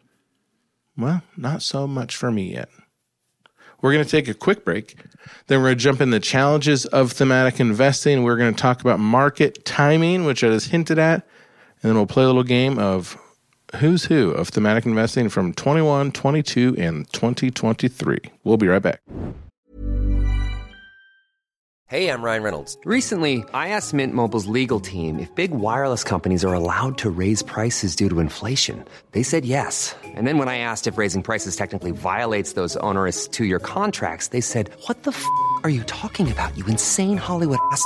Well, 0.98 1.24
not 1.36 1.62
so 1.62 1.88
much 1.88 2.16
for 2.16 2.32
me 2.32 2.54
yet. 2.54 2.70
We're 3.82 3.92
going 3.92 4.06
to 4.06 4.10
take 4.10 4.30
a 4.30 4.34
quick 4.34 4.64
break. 4.64 4.96
Then 5.48 5.60
we're 5.60 5.68
going 5.68 5.78
to 5.78 5.84
jump 5.84 6.00
in 6.00 6.12
the 6.12 6.22
challenges 6.22 6.86
of 6.86 7.12
thematic 7.12 7.60
investing. 7.60 8.24
We're 8.24 8.38
going 8.38 8.54
to 8.54 8.62
talk 8.62 8.80
about 8.80 9.02
market 9.02 9.66
timing, 9.66 10.24
which 10.24 10.42
I 10.42 10.48
just 10.48 10.70
hinted 10.70 10.98
at. 10.98 11.28
And 11.84 11.90
then 11.90 11.96
we'll 11.96 12.06
play 12.06 12.24
a 12.24 12.28
little 12.28 12.44
game 12.44 12.78
of 12.78 13.18
who's 13.78 14.06
who 14.06 14.32
of 14.32 14.50
thematic 14.50 14.86
investing 14.86 15.30
from 15.30 15.54
21, 15.54 16.12
22, 16.12 16.76
and 16.78 17.12
2023. 17.12 18.20
We'll 18.44 18.58
be 18.58 18.68
right 18.68 18.82
back. 18.82 19.02
Hey, 21.88 22.08
I'm 22.08 22.22
Ryan 22.22 22.44
Reynolds. 22.44 22.78
Recently, 22.86 23.44
I 23.54 23.68
asked 23.70 23.94
Mint 23.94 24.14
Mobile's 24.14 24.46
legal 24.46 24.80
team 24.80 25.20
if 25.20 25.34
big 25.36 25.52
wireless 25.52 26.06
companies 26.06 26.46
are 26.46 26.54
allowed 26.54 26.98
to 27.00 27.10
raise 27.10 27.44
prices 27.44 27.98
due 27.98 28.08
to 28.08 28.22
inflation. 28.22 28.86
They 29.12 29.24
said 29.24 29.44
yes. 29.44 29.94
And 30.16 30.26
then 30.26 30.38
when 30.38 30.48
I 30.48 30.60
asked 30.60 30.88
if 30.88 30.98
raising 30.98 31.22
prices 31.22 31.58
technically 31.58 31.92
violates 31.92 32.54
those 32.54 32.78
onerous 32.78 33.28
two 33.28 33.44
year 33.44 33.60
contracts, 33.60 34.30
they 34.30 34.40
said, 34.40 34.70
What 34.88 35.04
the 35.04 35.12
f 35.12 35.26
are 35.66 35.70
you 35.70 35.84
talking 35.84 36.32
about, 36.32 36.58
you 36.58 36.66
insane 36.68 37.18
Hollywood 37.18 37.60
ass? 37.74 37.86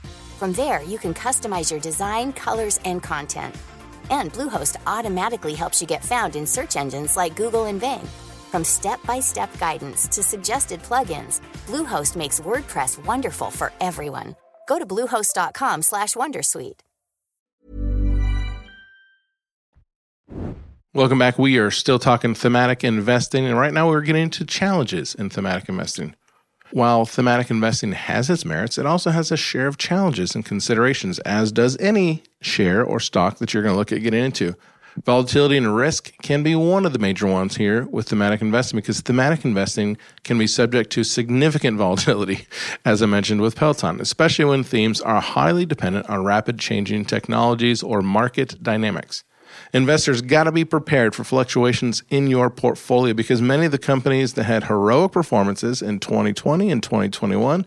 From 0.41 0.53
there, 0.53 0.81
you 0.81 0.97
can 0.97 1.13
customize 1.13 1.69
your 1.69 1.79
design, 1.79 2.33
colors, 2.33 2.79
and 2.83 3.03
content. 3.03 3.53
And 4.09 4.33
Bluehost 4.33 4.75
automatically 4.87 5.53
helps 5.53 5.79
you 5.79 5.85
get 5.85 6.03
found 6.03 6.35
in 6.35 6.47
search 6.47 6.75
engines 6.75 7.15
like 7.15 7.35
Google 7.35 7.65
and 7.65 7.79
Bing. 7.79 8.01
From 8.49 8.63
step-by-step 8.63 9.55
guidance 9.59 10.07
to 10.07 10.23
suggested 10.23 10.81
plugins, 10.81 11.41
Bluehost 11.67 12.15
makes 12.15 12.39
WordPress 12.39 13.05
wonderful 13.05 13.51
for 13.51 13.71
everyone. 13.79 14.35
Go 14.67 14.79
to 14.79 14.85
bluehost.com/wondersuite. 14.87 16.79
Welcome 20.95 21.19
back. 21.19 21.37
We 21.37 21.59
are 21.59 21.69
still 21.69 21.99
talking 21.99 22.33
thematic 22.33 22.83
investing, 22.83 23.45
and 23.45 23.59
right 23.59 23.73
now 23.73 23.87
we're 23.89 24.01
getting 24.01 24.23
into 24.23 24.43
challenges 24.43 25.13
in 25.13 25.29
thematic 25.29 25.69
investing. 25.69 26.15
While 26.73 27.05
thematic 27.05 27.51
investing 27.51 27.91
has 27.91 28.29
its 28.29 28.45
merits, 28.45 28.77
it 28.77 28.85
also 28.85 29.11
has 29.11 29.29
a 29.29 29.37
share 29.37 29.67
of 29.67 29.77
challenges 29.77 30.35
and 30.35 30.45
considerations, 30.45 31.19
as 31.19 31.51
does 31.51 31.77
any 31.77 32.23
share 32.39 32.83
or 32.83 32.99
stock 32.99 33.39
that 33.39 33.53
you're 33.53 33.63
going 33.63 33.73
to 33.73 33.77
look 33.77 33.91
at 33.91 34.01
getting 34.03 34.23
into. 34.23 34.55
Volatility 35.05 35.57
and 35.57 35.75
risk 35.75 36.13
can 36.21 36.43
be 36.43 36.55
one 36.55 36.85
of 36.85 36.93
the 36.93 36.99
major 36.99 37.27
ones 37.27 37.57
here 37.57 37.85
with 37.85 38.09
thematic 38.09 38.41
investing 38.41 38.77
because 38.77 39.01
thematic 39.01 39.43
investing 39.43 39.97
can 40.23 40.37
be 40.37 40.47
subject 40.47 40.91
to 40.91 41.03
significant 41.03 41.77
volatility, 41.77 42.45
as 42.85 43.01
I 43.01 43.05
mentioned 43.05 43.41
with 43.41 43.55
Peloton, 43.55 43.99
especially 43.99 44.45
when 44.45 44.63
themes 44.63 45.01
are 45.01 45.21
highly 45.21 45.65
dependent 45.65 46.09
on 46.09 46.23
rapid 46.23 46.59
changing 46.59 47.05
technologies 47.05 47.83
or 47.83 48.01
market 48.01 48.61
dynamics. 48.61 49.23
Investors 49.73 50.21
got 50.21 50.43
to 50.43 50.51
be 50.51 50.65
prepared 50.65 51.15
for 51.15 51.23
fluctuations 51.23 52.03
in 52.09 52.27
your 52.27 52.49
portfolio 52.49 53.13
because 53.13 53.41
many 53.41 53.65
of 53.65 53.71
the 53.71 53.77
companies 53.77 54.33
that 54.33 54.43
had 54.43 54.65
heroic 54.65 55.13
performances 55.13 55.81
in 55.81 55.99
2020 55.99 56.69
and 56.69 56.83
2021 56.83 57.65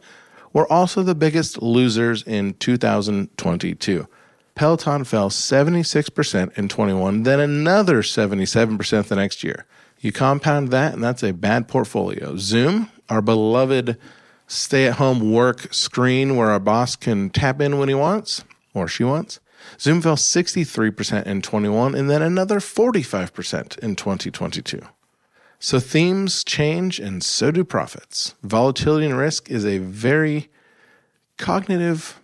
were 0.53 0.71
also 0.71 1.03
the 1.03 1.15
biggest 1.15 1.63
losers 1.63 2.23
in 2.23 2.55
2022. 2.55 4.07
Peloton 4.55 5.05
fell 5.05 5.31
76% 5.31 6.59
in 6.59 6.69
21, 6.69 7.23
then 7.25 7.41
another 7.41 8.03
77% 8.03 9.09
the 9.09 9.17
next 9.17 9.43
year. 9.43 9.67
You 10.01 10.13
compound 10.13 10.69
that, 10.69 10.93
and 10.93 11.03
that's 11.03 11.23
a 11.23 11.33
bad 11.33 11.67
portfolio. 11.67 12.37
Zoom, 12.37 12.91
our 13.09 13.23
beloved 13.23 13.99
stay 14.47 14.87
at 14.87 14.97
home 14.97 15.33
work 15.33 15.73
screen 15.73 16.37
where 16.37 16.51
our 16.51 16.61
boss 16.61 16.95
can 16.95 17.31
tap 17.31 17.61
in 17.61 17.79
when 17.79 17.89
he 17.89 17.95
wants 17.95 18.45
or 18.75 18.87
she 18.87 19.03
wants, 19.03 19.41
Zoom 19.79 20.01
fell 20.01 20.17
63% 20.17 21.27
in 21.27 21.43
21 21.43 21.95
and 21.95 22.11
then 22.11 22.23
another 22.23 22.61
45% 22.61 23.79
in 23.79 23.97
2022. 23.97 24.81
So 25.59 25.81
themes 25.81 26.45
change 26.45 26.99
and 26.99 27.23
so 27.23 27.51
do 27.51 27.65
profits. 27.65 28.35
Volatility 28.43 29.07
and 29.07 29.17
risk 29.17 29.51
is 29.51 29.65
a 29.65 29.79
very 29.79 30.51
cognitive 31.39 32.21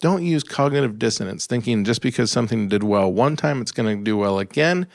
don't 0.00 0.24
use 0.24 0.42
cognitive 0.42 0.98
dissonance 0.98 1.46
thinking 1.46 1.84
just 1.84 2.02
because 2.02 2.28
something 2.28 2.68
did 2.68 2.82
well 2.82 3.10
one 3.10 3.36
time 3.36 3.60
it's 3.60 3.70
going 3.70 3.96
to 3.96 4.02
do 4.02 4.16
well 4.16 4.40
again. 4.40 4.88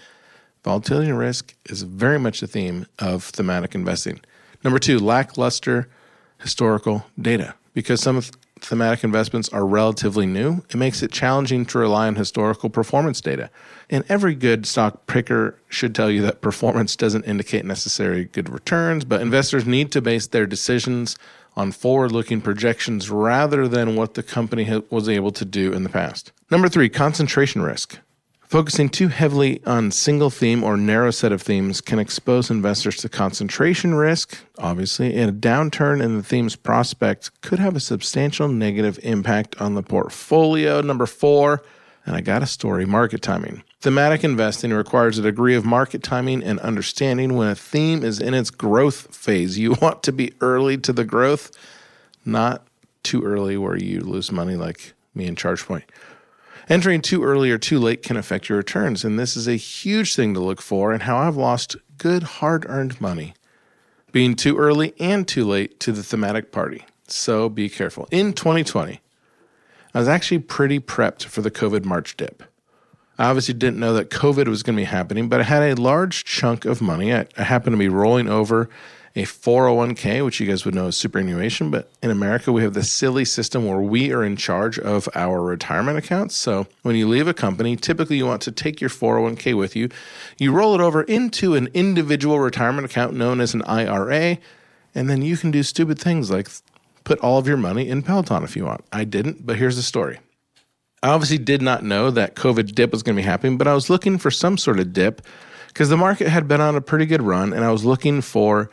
Volatility 0.66 1.10
and 1.10 1.18
risk 1.18 1.56
is 1.66 1.84
very 1.84 2.20
much 2.20 2.44
a 2.44 2.48
theme 2.48 2.86
of 3.00 3.24
thematic 3.24 3.74
investing. 3.74 4.20
Number 4.66 4.80
2, 4.80 5.00
lackluster 5.00 5.88
historical 6.40 7.06
data 7.20 7.56
because 7.74 8.02
some 8.02 8.22
thematic 8.62 9.04
investments 9.04 9.50
are 9.50 9.66
relatively 9.66 10.26
new, 10.26 10.64
it 10.70 10.76
makes 10.76 11.02
it 11.02 11.12
challenging 11.12 11.66
to 11.68 11.78
rely 11.78 12.08
on 12.08 12.16
historical 12.16 12.70
performance 12.70 13.22
data. 13.22 13.50
And 13.90 14.04
every 14.10 14.36
good 14.36 14.66
stock 14.66 15.08
picker 15.08 15.58
should 15.70 15.96
tell 15.96 16.10
you 16.10 16.22
that 16.24 16.42
performance 16.42 16.96
doesn't 16.96 17.26
indicate 17.26 17.66
necessarily 17.66 18.26
good 18.26 18.50
returns, 18.50 19.06
but 19.06 19.22
investors 19.22 19.66
need 19.66 19.92
to 19.94 20.02
base 20.02 20.28
their 20.28 20.46
decisions 20.46 21.18
on 21.56 21.72
forward 21.72 22.12
looking 22.12 22.40
projections 22.40 23.10
rather 23.10 23.68
than 23.68 23.96
what 23.96 24.14
the 24.14 24.24
company 24.24 24.82
was 24.90 25.10
able 25.10 25.32
to 25.32 25.44
do 25.44 25.74
in 25.74 25.84
the 25.84 25.90
past. 25.90 26.32
Number 26.52 26.70
three, 26.70 26.88
concentration 26.88 27.64
risk. 27.64 27.98
Focusing 28.48 28.88
too 28.88 29.10
heavily 29.10 29.62
on 29.66 29.92
single 29.92 30.30
theme 30.30 30.64
or 30.64 30.78
narrow 30.78 31.12
set 31.12 31.34
of 31.34 31.42
themes 31.42 31.82
can 31.82 32.00
expose 32.00 32.50
investors 32.50 32.96
to 32.96 33.10
concentration 33.10 33.94
risk, 33.94 34.38
obviously, 34.58 35.14
and 35.18 35.30
a 35.30 35.34
downturn 35.34 36.02
in 36.02 36.16
the 36.16 36.24
theme's 36.24 36.56
prospects 36.56 37.30
could 37.42 37.60
have 37.60 37.76
a 37.76 37.82
substantial 37.82 38.48
negative 38.48 38.98
impact 39.04 39.60
on 39.60 39.74
the 39.74 39.84
portfolio. 39.84 40.80
Number 40.80 41.06
four, 41.06 41.62
and 42.06 42.16
I 42.16 42.22
got 42.22 42.42
a 42.42 42.46
story 42.46 42.86
market 42.86 43.22
timing. 43.22 43.64
Thematic 43.82 44.24
investing 44.24 44.72
requires 44.72 45.18
a 45.18 45.24
degree 45.24 45.54
of 45.54 45.66
market 45.66 46.02
timing 46.02 46.42
and 46.42 46.58
understanding 46.62 47.36
when 47.36 47.50
a 47.50 47.56
theme 47.56 48.02
is 48.02 48.22
in 48.22 48.34
its 48.34 48.50
growth 48.50 49.14
phase. 49.14 49.60
You 49.60 49.76
want 49.82 50.04
to 50.04 50.14
be 50.14 50.32
early 50.40 50.78
to 50.78 50.94
the 50.94 51.04
growth, 51.04 51.52
not 52.24 52.66
too 53.04 53.24
early 53.24 53.58
where 53.58 53.76
you 53.76 54.00
lose 54.00 54.32
money 54.32 54.56
like 54.56 54.94
me 55.14 55.28
in 55.28 55.36
ChargePoint. 55.36 55.84
Entering 56.70 57.02
too 57.02 57.24
early 57.24 57.50
or 57.50 57.58
too 57.58 57.80
late 57.80 58.04
can 58.04 58.18
affect 58.18 58.50
your 58.50 58.58
returns, 58.58 59.06
and 59.06 59.18
this 59.18 59.38
is 59.38 59.48
a 59.48 59.56
huge 59.56 60.16
thing 60.16 60.34
to 60.34 60.40
look 60.42 60.62
for 60.62 60.92
and 60.92 61.04
how 61.04 61.18
I've 61.18 61.38
lost 61.38 61.78
good 61.98 62.24
hard 62.24 62.66
earned 62.68 63.00
money. 63.00 63.34
Being 64.12 64.36
too 64.36 64.58
early 64.58 64.94
and 65.00 65.26
too 65.26 65.46
late 65.46 65.80
to 65.82 65.94
the 65.94 66.04
thematic 66.04 66.52
party. 66.52 66.86
So 67.08 67.48
be 67.48 67.70
careful. 67.70 68.08
In 68.12 68.34
2020, 68.34 69.00
I 69.94 70.00
was 70.00 70.10
actually 70.10 70.40
pretty 70.40 70.80
prepped 70.80 71.24
for 71.24 71.42
the 71.42 71.52
COVID 71.52 71.86
March 71.86 72.18
dip. 72.18 72.44
I 73.18 73.30
obviously 73.30 73.54
didn't 73.54 73.80
know 73.80 73.94
that 73.94 74.10
COVID 74.10 74.48
was 74.48 74.62
going 74.62 74.76
to 74.76 74.82
be 74.82 74.86
happening, 74.86 75.30
but 75.30 75.40
I 75.40 75.44
had 75.44 75.64
a 75.64 75.82
large 75.82 76.26
chunk 76.26 76.66
of 76.66 76.82
money. 76.82 77.14
I, 77.14 77.28
I 77.38 77.44
happened 77.44 77.76
to 77.76 77.78
be 77.78 77.90
rolling 77.90 78.30
over 78.30 78.70
a 79.18 79.24
401k, 79.24 80.24
which 80.24 80.40
you 80.40 80.46
guys 80.46 80.64
would 80.64 80.76
know 80.76 80.88
is 80.88 80.96
superannuation. 80.96 81.72
But 81.72 81.90
in 82.04 82.12
America, 82.12 82.52
we 82.52 82.62
have 82.62 82.76
this 82.76 82.92
silly 82.92 83.26
system 83.26 83.66
where 83.66 83.80
we 83.80 84.12
are 84.12 84.24
in 84.24 84.36
charge 84.36 84.78
of 84.78 85.10
our 85.16 85.42
retirement 85.42 85.98
accounts. 85.98 86.36
So 86.36 86.68
when 86.84 86.96
you 86.96 87.08
leave 87.08 87.28
a 87.28 87.34
company, 87.34 87.76
typically 87.76 88.18
you 88.18 88.28
want 88.28 88.44
to 88.44 88.52
take 88.52 88.80
your 88.80 88.92
401k 88.92 89.58
with 89.58 89.76
you. 89.76 89.90
You 90.38 90.52
roll 90.52 90.76
it 90.76 90.82
over 90.82 91.02
into 91.02 91.56
an 91.56 91.68
individual 91.74 92.40
retirement 92.40 92.86
account 92.86 93.16
known 93.16 93.42
as 93.42 93.56
an 93.56 93.64
IRA. 93.64 94.38
And 94.94 95.10
then 95.10 95.24
you 95.24 95.36
can 95.36 95.50
do 95.50 95.64
stupid 95.64 95.98
things 95.98 96.30
like 96.30 96.48
put 97.04 97.18
all 97.20 97.40
of 97.40 97.48
your 97.48 97.58
money 97.58 97.90
in 97.90 98.04
Peloton 98.04 98.44
if 98.44 98.56
you 98.56 98.66
want. 98.66 98.86
I 98.94 99.04
didn't, 99.04 99.48
but 99.48 99.56
here's 99.56 99.78
the 99.78 99.82
story. 99.82 100.20
I 101.02 101.10
obviously 101.10 101.40
did 101.40 101.64
not 101.64 101.84
know 101.84 102.12
that 102.12 102.36
COVID 102.36 102.76
dip 102.76 102.92
was 102.92 103.02
going 103.02 103.16
to 103.16 103.22
be 103.22 103.28
happening, 103.28 103.58
but 103.58 103.68
I 103.68 103.74
was 103.74 103.90
looking 103.90 104.20
for 104.20 104.30
some 104.30 104.60
sort 104.60 104.80
of 104.80 104.94
dip 104.94 105.24
because 105.70 105.90
the 105.90 105.98
market 105.98 106.28
had 106.28 106.48
been 106.48 106.62
on 106.62 106.76
a 106.76 106.82
pretty 106.82 107.08
good 107.08 107.24
run 107.24 107.52
and 107.52 107.64
I 107.64 107.72
was 107.72 107.84
looking 107.84 108.22
for 108.22 108.70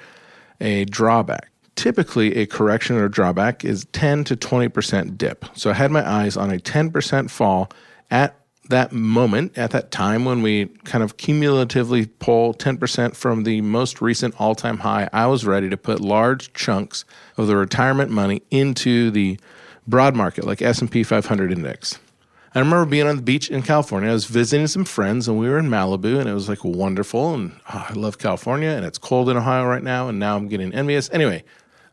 a 0.61 0.85
drawback. 0.87 1.51
typically 1.77 2.37
a 2.37 2.47
correction 2.47 2.97
or 2.97 3.09
drawback 3.09 3.65
is 3.65 3.85
10 3.93 4.25
to 4.25 4.37
20% 4.37 5.19
dip. 5.19 5.45
So 5.55 5.71
I 5.71 5.75
had 5.75 5.91
my 5.91 6.09
eyes 6.09 6.37
on 6.37 6.51
a 6.51 6.59
10% 6.59 7.31
fall 7.31 7.71
at 8.11 8.39
that 8.69 8.93
moment, 8.93 9.59
at 9.59 9.73
that 9.73 9.91
time 9.91 10.25
when 10.25 10.41
we 10.41 10.67
kind 10.85 11.05
of 11.05 11.17
cumulatively 11.17 12.07
pull 12.07 12.55
10% 12.55 13.15
from 13.15 13.43
the 13.43 13.61
most 13.61 14.01
recent 14.01 14.35
all-time 14.39 14.79
high, 14.79 15.09
I 15.13 15.27
was 15.27 15.45
ready 15.45 15.69
to 15.69 15.77
put 15.77 16.01
large 16.01 16.53
chunks 16.55 17.05
of 17.37 17.47
the 17.47 17.57
retirement 17.57 18.11
money 18.11 18.43
into 18.51 19.11
the 19.11 19.39
broad 19.87 20.15
market 20.15 20.45
like 20.45 20.63
S&P 20.63 21.03
500 21.03 21.53
index. 21.53 21.99
I 22.55 22.61
remember 22.61 22.87
being 22.87 23.09
on 23.09 23.17
the 23.17 23.23
beach 23.23 23.51
in 23.51 23.63
California. 23.63 24.09
I 24.09 24.13
was 24.13 24.27
visiting 24.27 24.69
some 24.69 24.85
friends 24.85 25.27
and 25.27 25.37
we 25.37 25.49
were 25.49 25.59
in 25.59 25.69
Malibu 25.69 26.21
and 26.21 26.29
it 26.29 26.35
was 26.35 26.49
like 26.49 26.63
wonderful. 26.63 27.35
And 27.35 27.53
oh, 27.73 27.87
I 27.91 27.93
love 27.95 28.19
California 28.19 28.69
and 28.69 28.87
it's 28.87 28.97
cold 28.97 29.29
in 29.29 29.37
Ohio 29.37 29.67
right 29.67 29.83
now. 29.83 30.09
And 30.09 30.21
now 30.21 30.37
I'm 30.37 30.47
getting 30.47 30.73
envious. 30.73 31.11
Anyway, 31.13 31.43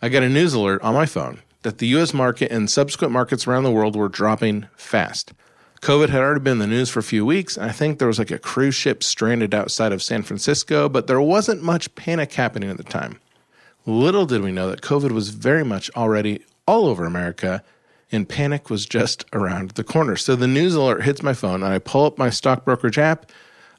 I 0.04 0.10
got 0.10 0.22
a 0.22 0.30
news 0.30 0.54
alert 0.54 0.84
on 0.84 0.94
my 0.94 1.08
phone 1.08 1.40
that 1.64 1.80
the 1.80 1.88
US 1.88 2.14
market 2.14 2.52
and 2.52 2.70
subsequent 2.70 3.12
markets 3.12 3.48
around 3.48 3.64
the 3.64 3.72
world 3.72 3.96
were 3.96 4.08
dropping 4.08 4.68
fast. 4.76 5.34
COVID 5.82 6.10
had 6.10 6.22
already 6.22 6.42
been 6.42 6.54
in 6.54 6.60
the 6.60 6.68
news 6.68 6.92
for 6.92 7.00
a 7.00 7.04
few 7.04 7.26
weeks. 7.26 7.58
And 7.58 7.66
I 7.66 7.72
think 7.72 7.98
there 7.98 8.08
was 8.08 8.20
like 8.20 8.30
a 8.30 8.38
cruise 8.38 8.76
ship 8.76 9.02
stranded 9.02 9.56
outside 9.56 9.92
of 9.92 10.04
San 10.04 10.22
Francisco, 10.22 10.88
but 10.88 11.08
there 11.08 11.20
wasn't 11.20 11.64
much 11.64 11.94
panic 11.96 12.34
happening 12.34 12.70
at 12.70 12.78
the 12.78 12.84
time. 12.84 13.20
Little 13.88 14.28
did 14.28 14.44
we 14.44 14.52
know 14.52 14.70
that 14.70 14.82
COVID 14.82 15.12
was 15.12 15.30
very 15.30 15.66
much 15.66 15.90
already 15.96 16.44
all 16.68 16.86
over 16.86 17.04
America 17.04 17.64
and 18.12 18.28
panic 18.28 18.70
was 18.70 18.86
just 18.86 19.26
around 19.34 19.72
the 19.72 19.84
corner. 19.84 20.16
So 20.16 20.36
the 20.36 20.48
news 20.48 20.76
alert 20.76 21.04
hits 21.04 21.24
my 21.24 21.34
phone, 21.34 21.64
and 21.64 21.74
I 21.74 21.80
pull 21.80 22.06
up 22.06 22.18
my 22.18 22.30
stock 22.30 22.66
brokerage 22.66 22.98
app. 22.98 23.32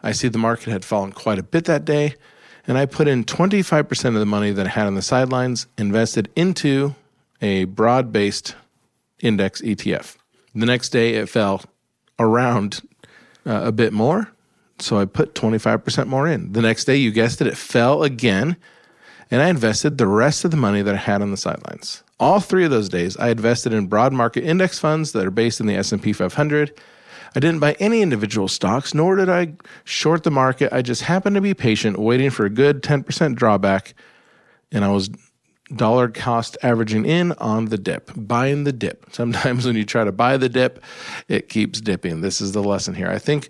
I 0.02 0.12
see 0.12 0.28
the 0.28 0.38
market 0.38 0.70
had 0.70 0.84
fallen 0.84 1.12
quite 1.12 1.38
a 1.38 1.42
bit 1.42 1.66
that 1.66 1.84
day, 1.84 2.14
and 2.66 2.78
I 2.78 2.86
put 2.86 3.08
in 3.08 3.24
25% 3.24 4.04
of 4.06 4.14
the 4.14 4.26
money 4.26 4.50
that 4.50 4.66
I 4.66 4.70
had 4.70 4.86
on 4.86 4.94
the 4.94 5.02
sidelines 5.02 5.66
invested 5.76 6.30
into 6.34 6.94
a 7.40 7.64
broad 7.64 8.12
based 8.12 8.54
index 9.20 9.60
ETF. 9.60 10.16
The 10.54 10.66
next 10.66 10.90
day, 10.90 11.14
it 11.14 11.28
fell 11.28 11.62
around 12.18 12.80
uh, 13.46 13.62
a 13.64 13.72
bit 13.72 13.92
more. 13.92 14.30
So 14.78 14.98
I 14.98 15.04
put 15.04 15.34
25% 15.34 16.06
more 16.06 16.26
in. 16.26 16.52
The 16.52 16.62
next 16.62 16.84
day, 16.84 16.96
you 16.96 17.10
guessed 17.10 17.40
it, 17.40 17.46
it 17.46 17.56
fell 17.56 18.02
again. 18.02 18.56
And 19.30 19.40
I 19.40 19.48
invested 19.48 19.96
the 19.96 20.06
rest 20.06 20.44
of 20.44 20.50
the 20.50 20.56
money 20.56 20.82
that 20.82 20.94
I 20.94 20.98
had 20.98 21.22
on 21.22 21.30
the 21.30 21.36
sidelines. 21.36 22.02
All 22.22 22.38
three 22.38 22.64
of 22.64 22.70
those 22.70 22.88
days, 22.88 23.16
I 23.16 23.30
invested 23.30 23.72
in 23.72 23.88
broad 23.88 24.12
market 24.12 24.44
index 24.44 24.78
funds 24.78 25.10
that 25.10 25.26
are 25.26 25.32
based 25.32 25.58
in 25.58 25.66
the 25.66 25.74
S&P 25.74 26.12
500. 26.12 26.72
I 27.34 27.40
didn't 27.40 27.58
buy 27.58 27.72
any 27.80 28.00
individual 28.00 28.46
stocks, 28.46 28.94
nor 28.94 29.16
did 29.16 29.28
I 29.28 29.54
short 29.82 30.22
the 30.22 30.30
market. 30.30 30.72
I 30.72 30.82
just 30.82 31.02
happened 31.02 31.34
to 31.34 31.40
be 31.40 31.52
patient, 31.52 31.98
waiting 31.98 32.30
for 32.30 32.46
a 32.46 32.48
good 32.48 32.80
10% 32.80 33.34
drawback, 33.34 33.94
and 34.70 34.84
I 34.84 34.90
was 34.90 35.10
dollar 35.74 36.06
cost 36.06 36.56
averaging 36.62 37.06
in 37.06 37.32
on 37.38 37.64
the 37.64 37.76
dip, 37.76 38.12
buying 38.14 38.62
the 38.62 38.72
dip. 38.72 39.06
Sometimes 39.12 39.66
when 39.66 39.74
you 39.74 39.84
try 39.84 40.04
to 40.04 40.12
buy 40.12 40.36
the 40.36 40.48
dip, 40.48 40.80
it 41.26 41.48
keeps 41.48 41.80
dipping. 41.80 42.20
This 42.20 42.40
is 42.40 42.52
the 42.52 42.62
lesson 42.62 42.94
here. 42.94 43.08
I 43.08 43.18
think 43.18 43.48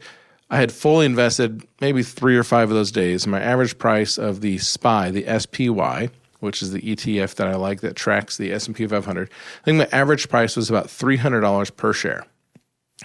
I 0.48 0.56
had 0.56 0.72
fully 0.72 1.04
invested 1.04 1.62
maybe 1.82 2.02
three 2.02 2.38
or 2.38 2.42
five 2.42 2.70
of 2.70 2.74
those 2.74 2.90
days. 2.90 3.26
My 3.26 3.42
average 3.42 3.76
price 3.76 4.16
of 4.16 4.40
the 4.40 4.56
SPY, 4.56 5.10
the 5.10 5.38
SPY, 5.38 6.08
which 6.42 6.60
is 6.60 6.72
the 6.72 6.80
ETF 6.80 7.36
that 7.36 7.46
I 7.46 7.54
like 7.54 7.80
that 7.80 7.94
tracks 7.94 8.36
the 8.36 8.52
S&P 8.52 8.86
500. 8.86 9.30
I 9.30 9.64
think 9.64 9.78
my 9.78 9.88
average 9.92 10.28
price 10.28 10.56
was 10.56 10.68
about 10.68 10.88
$300 10.88 11.76
per 11.76 11.92
share. 11.92 12.26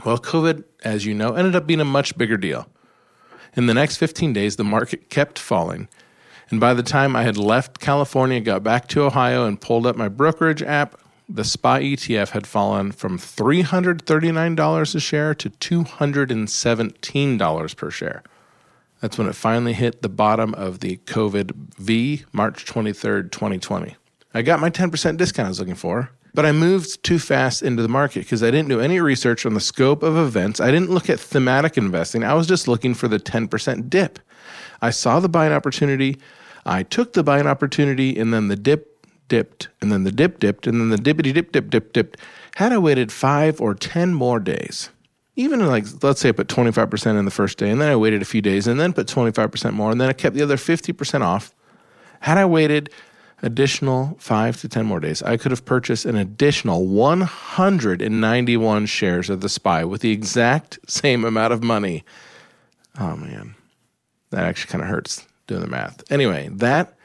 Well, 0.03 0.17
COVID, 0.17 0.63
as 0.83 1.05
you 1.05 1.13
know, 1.13 1.33
ended 1.33 1.55
up 1.55 1.67
being 1.67 1.79
a 1.79 1.85
much 1.85 2.17
bigger 2.17 2.37
deal. 2.37 2.67
In 3.55 3.67
the 3.67 3.73
next 3.73 3.97
15 3.97 4.33
days, 4.33 4.55
the 4.55 4.63
market 4.63 5.09
kept 5.09 5.39
falling. 5.39 5.87
And 6.49 6.59
by 6.59 6.73
the 6.73 6.83
time 6.83 7.15
I 7.15 7.23
had 7.23 7.37
left 7.37 7.79
California, 7.79 8.39
got 8.39 8.63
back 8.63 8.87
to 8.89 9.03
Ohio, 9.03 9.45
and 9.45 9.61
pulled 9.61 9.85
up 9.85 9.95
my 9.95 10.09
brokerage 10.09 10.63
app, 10.63 10.99
the 11.29 11.43
SPY 11.43 11.81
ETF 11.81 12.29
had 12.29 12.47
fallen 12.47 12.91
from 12.91 13.19
$339 13.19 14.95
a 14.95 14.99
share 14.99 15.35
to 15.35 15.49
$217 15.49 17.75
per 17.75 17.91
share. 17.91 18.23
That's 19.01 19.17
when 19.17 19.27
it 19.27 19.35
finally 19.35 19.73
hit 19.73 20.01
the 20.01 20.09
bottom 20.09 20.53
of 20.55 20.79
the 20.79 20.97
COVID 21.05 21.51
V, 21.77 22.25
March 22.31 22.65
23rd, 22.65 23.31
2020. 23.31 23.95
I 24.33 24.41
got 24.41 24.59
my 24.59 24.69
10% 24.69 25.17
discount 25.17 25.45
I 25.45 25.49
was 25.49 25.59
looking 25.59 25.75
for, 25.75 26.11
but 26.33 26.45
I 26.45 26.51
moved 26.51 27.03
too 27.03 27.19
fast 27.19 27.61
into 27.61 27.81
the 27.81 27.89
market 27.89 28.21
because 28.21 28.43
I 28.43 28.51
didn't 28.51 28.69
do 28.69 28.79
any 28.79 28.99
research 28.99 29.45
on 29.45 29.53
the 29.53 29.59
scope 29.59 30.03
of 30.03 30.17
events. 30.17 30.59
I 30.59 30.71
didn't 30.71 30.89
look 30.89 31.09
at 31.09 31.19
thematic 31.19 31.77
investing. 31.77 32.23
I 32.23 32.33
was 32.33 32.47
just 32.47 32.67
looking 32.67 32.93
for 32.93 33.07
the 33.07 33.19
10% 33.19 33.89
dip. 33.89 34.19
I 34.81 34.89
saw 34.89 35.19
the 35.19 35.29
buying 35.29 35.53
opportunity. 35.53 36.19
I 36.65 36.83
took 36.83 37.13
the 37.13 37.23
buying 37.23 37.47
opportunity, 37.47 38.19
and 38.19 38.33
then 38.33 38.47
the 38.47 38.55
dip 38.55 39.05
dipped, 39.27 39.69
and 39.81 39.91
then 39.91 40.03
the 40.03 40.11
dip 40.11 40.39
dipped, 40.39 40.67
and 40.67 40.79
then 40.79 40.89
the 40.89 40.97
dippity 40.97 41.33
dip 41.33 41.51
dip 41.51 41.69
dip 41.69 41.93
dipped. 41.93 42.17
Had 42.55 42.71
I 42.71 42.77
waited 42.77 43.11
five 43.11 43.61
or 43.61 43.73
10 43.73 44.13
more 44.13 44.39
days, 44.39 44.89
even 45.37 45.65
like 45.65 45.85
let's 46.01 46.19
say 46.19 46.29
I 46.29 46.33
put 46.33 46.47
25% 46.47 47.17
in 47.17 47.23
the 47.23 47.31
first 47.31 47.57
day 47.59 47.69
and 47.69 47.79
then 47.79 47.89
I 47.89 47.95
waited 47.95 48.21
a 48.21 48.25
few 48.25 48.41
days 48.41 48.67
and 48.67 48.79
then 48.79 48.91
put 48.91 49.07
25% 49.07 49.71
more 49.71 49.91
and 49.91 50.01
then 50.01 50.09
I 50.09 50.13
kept 50.13 50.35
the 50.35 50.41
other 50.41 50.57
50% 50.57 51.21
off. 51.21 51.53
Had 52.21 52.39
I 52.39 52.45
waited 52.45 52.89
additional 53.43 54.17
5 54.19 54.59
to 54.61 54.67
10 54.67 54.85
more 54.87 54.99
days, 54.99 55.21
I 55.21 55.37
could 55.37 55.51
have 55.51 55.63
purchased 55.63 56.05
an 56.05 56.15
additional 56.15 56.87
191 56.87 58.85
shares 58.87 59.29
of 59.29 59.41
the 59.41 59.49
SPY 59.49 59.85
with 59.85 60.01
the 60.01 60.11
exact 60.11 60.79
same 60.87 61.23
amount 61.23 61.53
of 61.53 61.63
money. 61.63 62.03
Oh 62.99 63.15
man. 63.15 63.53
That 64.31 64.43
actually 64.43 64.71
kind 64.71 64.83
of 64.83 64.89
hurts 64.89 65.25
doing 65.45 65.61
the 65.61 65.67
math. 65.67 66.03
Anyway, 66.11 66.49
that 66.51 66.97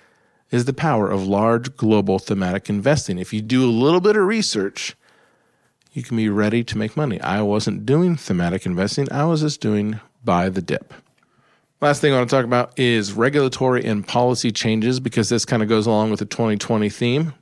is 0.51 0.65
the 0.65 0.73
power 0.73 1.11
of 1.11 1.27
large 1.27 1.77
global 1.77 2.19
thematic 2.19 2.71
investing. 2.71 3.19
If 3.19 3.35
you 3.35 3.43
do 3.43 3.65
a 3.65 3.71
little 3.71 4.01
bit 4.01 4.17
of 4.17 4.27
research, 4.27 4.97
you 5.93 6.03
can 6.03 6.17
be 6.17 6.29
ready 6.29 6.65
to 6.65 6.79
make 6.79 6.97
money. 6.97 7.21
I 7.21 7.43
wasn't 7.43 7.87
doing 7.87 8.17
thematic 8.17 8.67
investing, 8.67 9.11
I 9.13 9.25
was 9.25 9.43
just 9.43 9.61
doing 9.61 10.01
buy 10.25 10.49
the 10.49 10.63
dip. 10.63 10.95
Last 11.81 12.01
thing 12.01 12.13
I 12.13 12.19
want 12.19 12.31
to 12.31 12.37
talk 12.37 12.45
about 12.45 12.79
is 12.79 13.13
regulatory 13.13 13.85
and 13.85 14.07
policy 14.07 14.53
changes 14.53 15.01
because 15.01 15.29
this 15.29 15.45
kind 15.45 15.63
of 15.63 15.69
goes 15.69 15.87
along 15.87 16.11
with 16.11 16.21
the 16.21 16.25
2020 16.25 16.89
theme. 16.89 17.35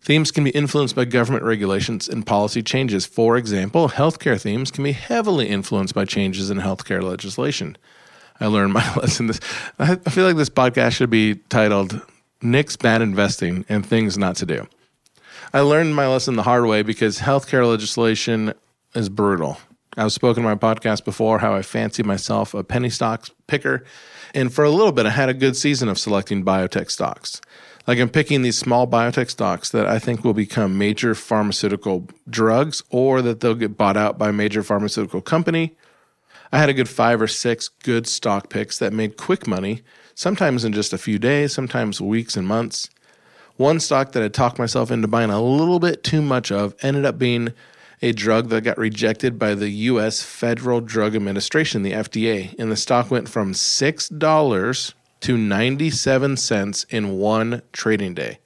Themes 0.00 0.30
can 0.30 0.44
be 0.44 0.50
influenced 0.50 0.94
by 0.94 1.04
government 1.04 1.44
regulations 1.44 2.08
and 2.08 2.24
policy 2.24 2.62
changes. 2.62 3.04
For 3.04 3.36
example, 3.36 3.88
healthcare 3.88 4.40
themes 4.40 4.70
can 4.70 4.84
be 4.84 4.92
heavily 4.92 5.48
influenced 5.48 5.92
by 5.92 6.04
changes 6.04 6.50
in 6.50 6.58
healthcare 6.58 7.02
legislation. 7.02 7.76
I 8.40 8.46
learned 8.46 8.72
my 8.72 8.94
lesson. 8.96 9.26
This 9.26 9.40
I 9.78 9.96
feel 9.96 10.24
like 10.24 10.36
this 10.36 10.48
podcast 10.48 10.92
should 10.92 11.10
be 11.10 11.34
titled 11.48 12.00
"Nick's 12.40 12.76
Bad 12.76 13.02
Investing 13.02 13.64
and 13.68 13.84
Things 13.84 14.16
Not 14.16 14.36
to 14.36 14.46
Do." 14.46 14.68
I 15.52 15.60
learned 15.60 15.96
my 15.96 16.06
lesson 16.06 16.36
the 16.36 16.42
hard 16.42 16.66
way 16.66 16.82
because 16.82 17.20
healthcare 17.20 17.66
legislation 17.66 18.52
is 18.94 19.08
brutal. 19.08 19.58
I've 19.96 20.12
spoken 20.12 20.44
on 20.44 20.50
my 20.50 20.74
podcast 20.74 21.04
before 21.04 21.38
how 21.38 21.54
I 21.54 21.62
fancy 21.62 22.02
myself 22.02 22.52
a 22.52 22.62
penny 22.62 22.90
stocks 22.90 23.30
picker. 23.46 23.84
And 24.34 24.52
for 24.52 24.62
a 24.62 24.70
little 24.70 24.92
bit, 24.92 25.06
I 25.06 25.10
had 25.10 25.30
a 25.30 25.34
good 25.34 25.56
season 25.56 25.88
of 25.88 25.98
selecting 25.98 26.44
biotech 26.44 26.90
stocks. 26.90 27.40
Like 27.86 27.98
I'm 27.98 28.10
picking 28.10 28.42
these 28.42 28.58
small 28.58 28.86
biotech 28.86 29.30
stocks 29.30 29.70
that 29.70 29.86
I 29.86 29.98
think 29.98 30.22
will 30.22 30.34
become 30.34 30.76
major 30.76 31.14
pharmaceutical 31.14 32.06
drugs 32.28 32.82
or 32.90 33.22
that 33.22 33.40
they'll 33.40 33.54
get 33.54 33.78
bought 33.78 33.96
out 33.96 34.18
by 34.18 34.28
a 34.28 34.34
major 34.34 34.62
pharmaceutical 34.62 35.22
company. 35.22 35.76
I 36.52 36.58
had 36.58 36.68
a 36.68 36.74
good 36.74 36.90
five 36.90 37.22
or 37.22 37.26
six 37.26 37.68
good 37.68 38.06
stock 38.06 38.50
picks 38.50 38.78
that 38.78 38.92
made 38.92 39.16
quick 39.16 39.46
money, 39.46 39.80
sometimes 40.14 40.66
in 40.66 40.74
just 40.74 40.92
a 40.92 40.98
few 40.98 41.18
days, 41.18 41.54
sometimes 41.54 42.02
weeks 42.02 42.36
and 42.36 42.46
months. 42.46 42.90
One 43.58 43.80
stock 43.80 44.12
that 44.12 44.22
I 44.22 44.28
talked 44.28 44.60
myself 44.60 44.92
into 44.92 45.08
buying 45.08 45.30
a 45.30 45.42
little 45.42 45.80
bit 45.80 46.04
too 46.04 46.22
much 46.22 46.52
of 46.52 46.76
ended 46.80 47.04
up 47.04 47.18
being 47.18 47.52
a 48.00 48.12
drug 48.12 48.50
that 48.50 48.60
got 48.60 48.78
rejected 48.78 49.36
by 49.36 49.56
the 49.56 49.68
US 49.68 50.22
Federal 50.22 50.80
Drug 50.80 51.16
Administration, 51.16 51.82
the 51.82 51.90
FDA, 51.90 52.56
and 52.56 52.70
the 52.70 52.76
stock 52.76 53.10
went 53.10 53.28
from 53.28 53.54
$6 53.54 54.94
to 55.20 55.36
97 55.36 56.36
cents 56.36 56.86
in 56.88 57.18
one 57.18 57.62
trading 57.72 58.14
day. 58.14 58.38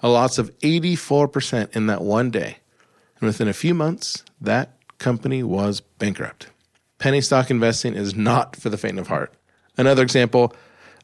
A 0.00 0.08
loss 0.08 0.36
of 0.36 0.50
84% 0.58 1.76
in 1.76 1.86
that 1.86 2.02
one 2.02 2.32
day. 2.32 2.56
And 3.20 3.28
within 3.28 3.46
a 3.46 3.52
few 3.52 3.72
months, 3.72 4.24
that 4.40 4.72
company 4.98 5.44
was 5.44 5.80
bankrupt. 5.80 6.48
Penny 6.98 7.20
stock 7.20 7.52
investing 7.52 7.94
is 7.94 8.16
not 8.16 8.56
for 8.56 8.68
the 8.68 8.78
faint 8.78 8.98
of 8.98 9.06
heart. 9.06 9.32
Another 9.76 10.02
example 10.02 10.52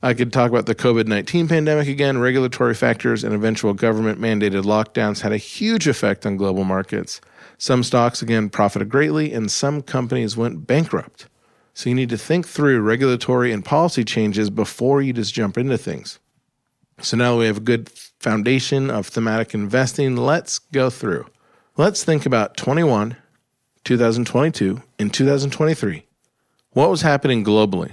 I 0.05 0.15
could 0.15 0.33
talk 0.33 0.51
about 0.51 0.67
the 0.67 0.75
COVID 0.75 1.07
19 1.07 1.47
pandemic 1.47 1.87
again. 1.87 2.19
Regulatory 2.19 2.75
factors 2.75 3.23
and 3.23 3.33
eventual 3.33 3.73
government 3.73 4.21
mandated 4.21 4.65
lockdowns 4.65 5.21
had 5.21 5.31
a 5.31 5.37
huge 5.37 5.87
effect 5.87 6.27
on 6.27 6.37
global 6.37 6.65
markets. 6.65 7.21
Some 7.57 7.85
stocks, 7.85 8.21
again, 8.21 8.51
profited 8.51 8.89
greatly, 8.89 9.33
and 9.33 9.49
some 9.49 9.81
companies 9.81 10.37
went 10.37 10.67
bankrupt. 10.67 11.27
So 11.75 11.89
you 11.89 11.95
need 11.95 12.09
to 12.09 12.19
think 12.19 12.49
through 12.49 12.81
regulatory 12.81 13.53
and 13.53 13.65
policy 13.65 14.03
changes 14.03 14.51
before 14.51 15.01
you 15.01 15.13
just 15.13 15.33
jump 15.33 15.57
into 15.57 15.79
things. 15.79 16.19
So 17.01 17.17
now 17.17 17.39
we 17.39 17.47
have 17.47 17.59
a 17.59 17.61
good 17.61 17.89
foundation 18.19 18.91
of 18.91 19.07
thematic 19.07 19.55
investing. 19.55 20.17
Let's 20.17 20.59
go 20.59 20.91
through. 20.91 21.27
Let's 21.77 22.03
think 22.03 22.27
about 22.27 22.57
21, 22.57 23.17
2022, 23.85 24.83
and 24.99 25.15
2023. 25.15 26.07
What 26.73 26.91
was 26.91 27.03
happening 27.03 27.45
globally? 27.45 27.93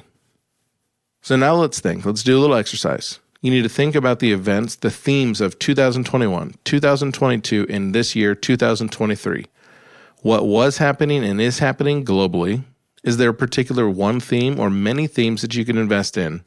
So 1.21 1.35
now 1.35 1.55
let's 1.55 1.79
think. 1.79 2.05
Let's 2.05 2.23
do 2.23 2.37
a 2.37 2.39
little 2.39 2.55
exercise. 2.55 3.19
You 3.41 3.51
need 3.51 3.61
to 3.63 3.69
think 3.69 3.95
about 3.95 4.19
the 4.19 4.33
events, 4.33 4.75
the 4.75 4.91
themes 4.91 5.39
of 5.39 5.59
2021, 5.59 6.55
2022, 6.65 7.67
and 7.69 7.95
this 7.95 8.15
year, 8.15 8.35
2023. 8.35 9.45
What 10.21 10.45
was 10.45 10.77
happening 10.77 11.23
and 11.23 11.39
is 11.39 11.59
happening 11.59 12.03
globally? 12.03 12.63
Is 13.03 13.15
there 13.15 13.29
a 13.29 13.33
particular 13.33 13.89
one 13.89 14.19
theme 14.19 14.59
or 14.59 14.69
many 14.69 15.07
themes 15.07 15.41
that 15.41 15.55
you 15.55 15.63
can 15.63 15.77
invest 15.77 16.17
in? 16.17 16.43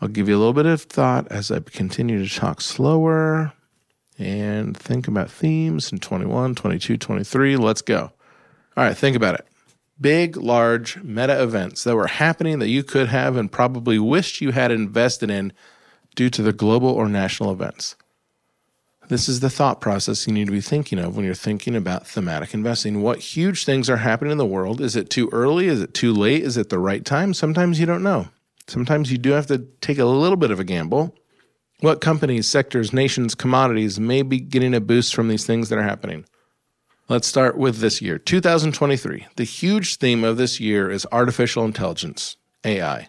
I'll 0.00 0.08
give 0.08 0.28
you 0.28 0.36
a 0.36 0.38
little 0.38 0.52
bit 0.52 0.66
of 0.66 0.82
thought 0.82 1.28
as 1.28 1.50
I 1.50 1.60
continue 1.60 2.26
to 2.26 2.34
talk 2.34 2.60
slower 2.60 3.52
and 4.18 4.76
think 4.76 5.08
about 5.08 5.30
themes 5.30 5.90
in 5.92 5.98
21, 5.98 6.54
22, 6.54 6.98
23. 6.98 7.56
Let's 7.56 7.82
go. 7.82 8.12
All 8.76 8.84
right, 8.84 8.96
think 8.96 9.16
about 9.16 9.34
it. 9.34 9.46
Big, 10.00 10.36
large 10.36 11.02
meta 11.02 11.42
events 11.42 11.84
that 11.84 11.94
were 11.94 12.06
happening 12.06 12.58
that 12.58 12.68
you 12.68 12.82
could 12.82 13.08
have 13.08 13.36
and 13.36 13.52
probably 13.52 13.98
wished 13.98 14.40
you 14.40 14.52
had 14.52 14.70
invested 14.70 15.30
in 15.30 15.52
due 16.14 16.30
to 16.30 16.42
the 16.42 16.52
global 16.52 16.88
or 16.88 17.08
national 17.08 17.52
events. 17.52 17.96
This 19.08 19.28
is 19.28 19.40
the 19.40 19.50
thought 19.50 19.80
process 19.80 20.26
you 20.26 20.32
need 20.32 20.46
to 20.46 20.52
be 20.52 20.60
thinking 20.60 21.00
of 21.00 21.16
when 21.16 21.24
you're 21.24 21.34
thinking 21.34 21.74
about 21.74 22.06
thematic 22.06 22.54
investing. 22.54 23.02
What 23.02 23.18
huge 23.18 23.64
things 23.64 23.90
are 23.90 23.96
happening 23.96 24.30
in 24.30 24.38
the 24.38 24.46
world? 24.46 24.80
Is 24.80 24.94
it 24.94 25.10
too 25.10 25.28
early? 25.32 25.66
Is 25.66 25.82
it 25.82 25.94
too 25.94 26.12
late? 26.12 26.44
Is 26.44 26.56
it 26.56 26.68
the 26.68 26.78
right 26.78 27.04
time? 27.04 27.34
Sometimes 27.34 27.80
you 27.80 27.86
don't 27.86 28.04
know. 28.04 28.28
Sometimes 28.68 29.10
you 29.10 29.18
do 29.18 29.30
have 29.32 29.48
to 29.48 29.66
take 29.80 29.98
a 29.98 30.04
little 30.04 30.36
bit 30.36 30.52
of 30.52 30.60
a 30.60 30.64
gamble. 30.64 31.16
What 31.80 32.00
companies, 32.00 32.46
sectors, 32.46 32.92
nations, 32.92 33.34
commodities 33.34 33.98
may 33.98 34.22
be 34.22 34.38
getting 34.38 34.74
a 34.74 34.80
boost 34.80 35.12
from 35.12 35.26
these 35.26 35.44
things 35.44 35.70
that 35.70 35.78
are 35.78 35.82
happening? 35.82 36.24
Let's 37.10 37.26
start 37.26 37.58
with 37.58 37.78
this 37.78 38.00
year, 38.00 38.18
2023. 38.18 39.26
The 39.34 39.42
huge 39.42 39.96
theme 39.96 40.22
of 40.22 40.36
this 40.36 40.60
year 40.60 40.88
is 40.88 41.08
artificial 41.10 41.64
intelligence, 41.64 42.36
AI. 42.64 43.08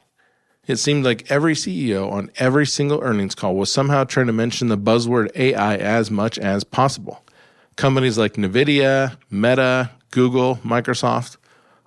It 0.66 0.78
seemed 0.78 1.06
like 1.06 1.30
every 1.30 1.54
CEO 1.54 2.12
on 2.12 2.32
every 2.38 2.66
single 2.66 3.00
earnings 3.04 3.36
call 3.36 3.56
was 3.56 3.72
somehow 3.72 4.06
trying 4.06 4.26
to 4.26 4.34
mention 4.34 4.70
the 4.70 4.78
buzzword 4.78 5.30
AI 5.36 5.76
as 5.76 6.10
much 6.10 6.40
as 6.40 6.64
possible. 6.64 7.24
Companies 7.76 8.18
like 8.18 8.34
Nvidia, 8.34 9.18
Meta, 9.30 9.92
Google, 10.10 10.56
Microsoft 10.66 11.38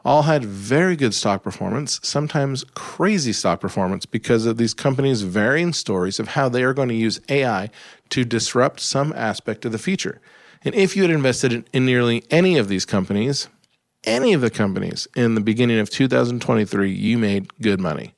all 0.04 0.22
had 0.22 0.44
very 0.44 0.94
good 0.94 1.14
stock 1.14 1.42
performance, 1.42 1.98
sometimes 2.04 2.62
crazy 2.74 3.32
stock 3.32 3.58
performance, 3.58 4.06
because 4.06 4.46
of 4.46 4.56
these 4.56 4.72
companies' 4.72 5.22
varying 5.22 5.72
stories 5.72 6.20
of 6.20 6.28
how 6.28 6.48
they 6.48 6.62
are 6.62 6.74
going 6.74 6.90
to 6.90 6.94
use 6.94 7.20
AI 7.28 7.70
to 8.10 8.24
disrupt 8.24 8.78
some 8.78 9.12
aspect 9.14 9.64
of 9.64 9.72
the 9.72 9.78
future. 9.78 10.20
And 10.64 10.74
if 10.74 10.96
you 10.96 11.02
had 11.02 11.10
invested 11.10 11.68
in 11.72 11.84
nearly 11.84 12.24
any 12.30 12.56
of 12.56 12.68
these 12.68 12.86
companies, 12.86 13.48
any 14.04 14.32
of 14.32 14.40
the 14.40 14.50
companies 14.50 15.06
in 15.14 15.34
the 15.34 15.40
beginning 15.40 15.78
of 15.78 15.90
2023, 15.90 16.90
you 16.90 17.18
made 17.18 17.58
good 17.60 17.80
money. 17.80 18.14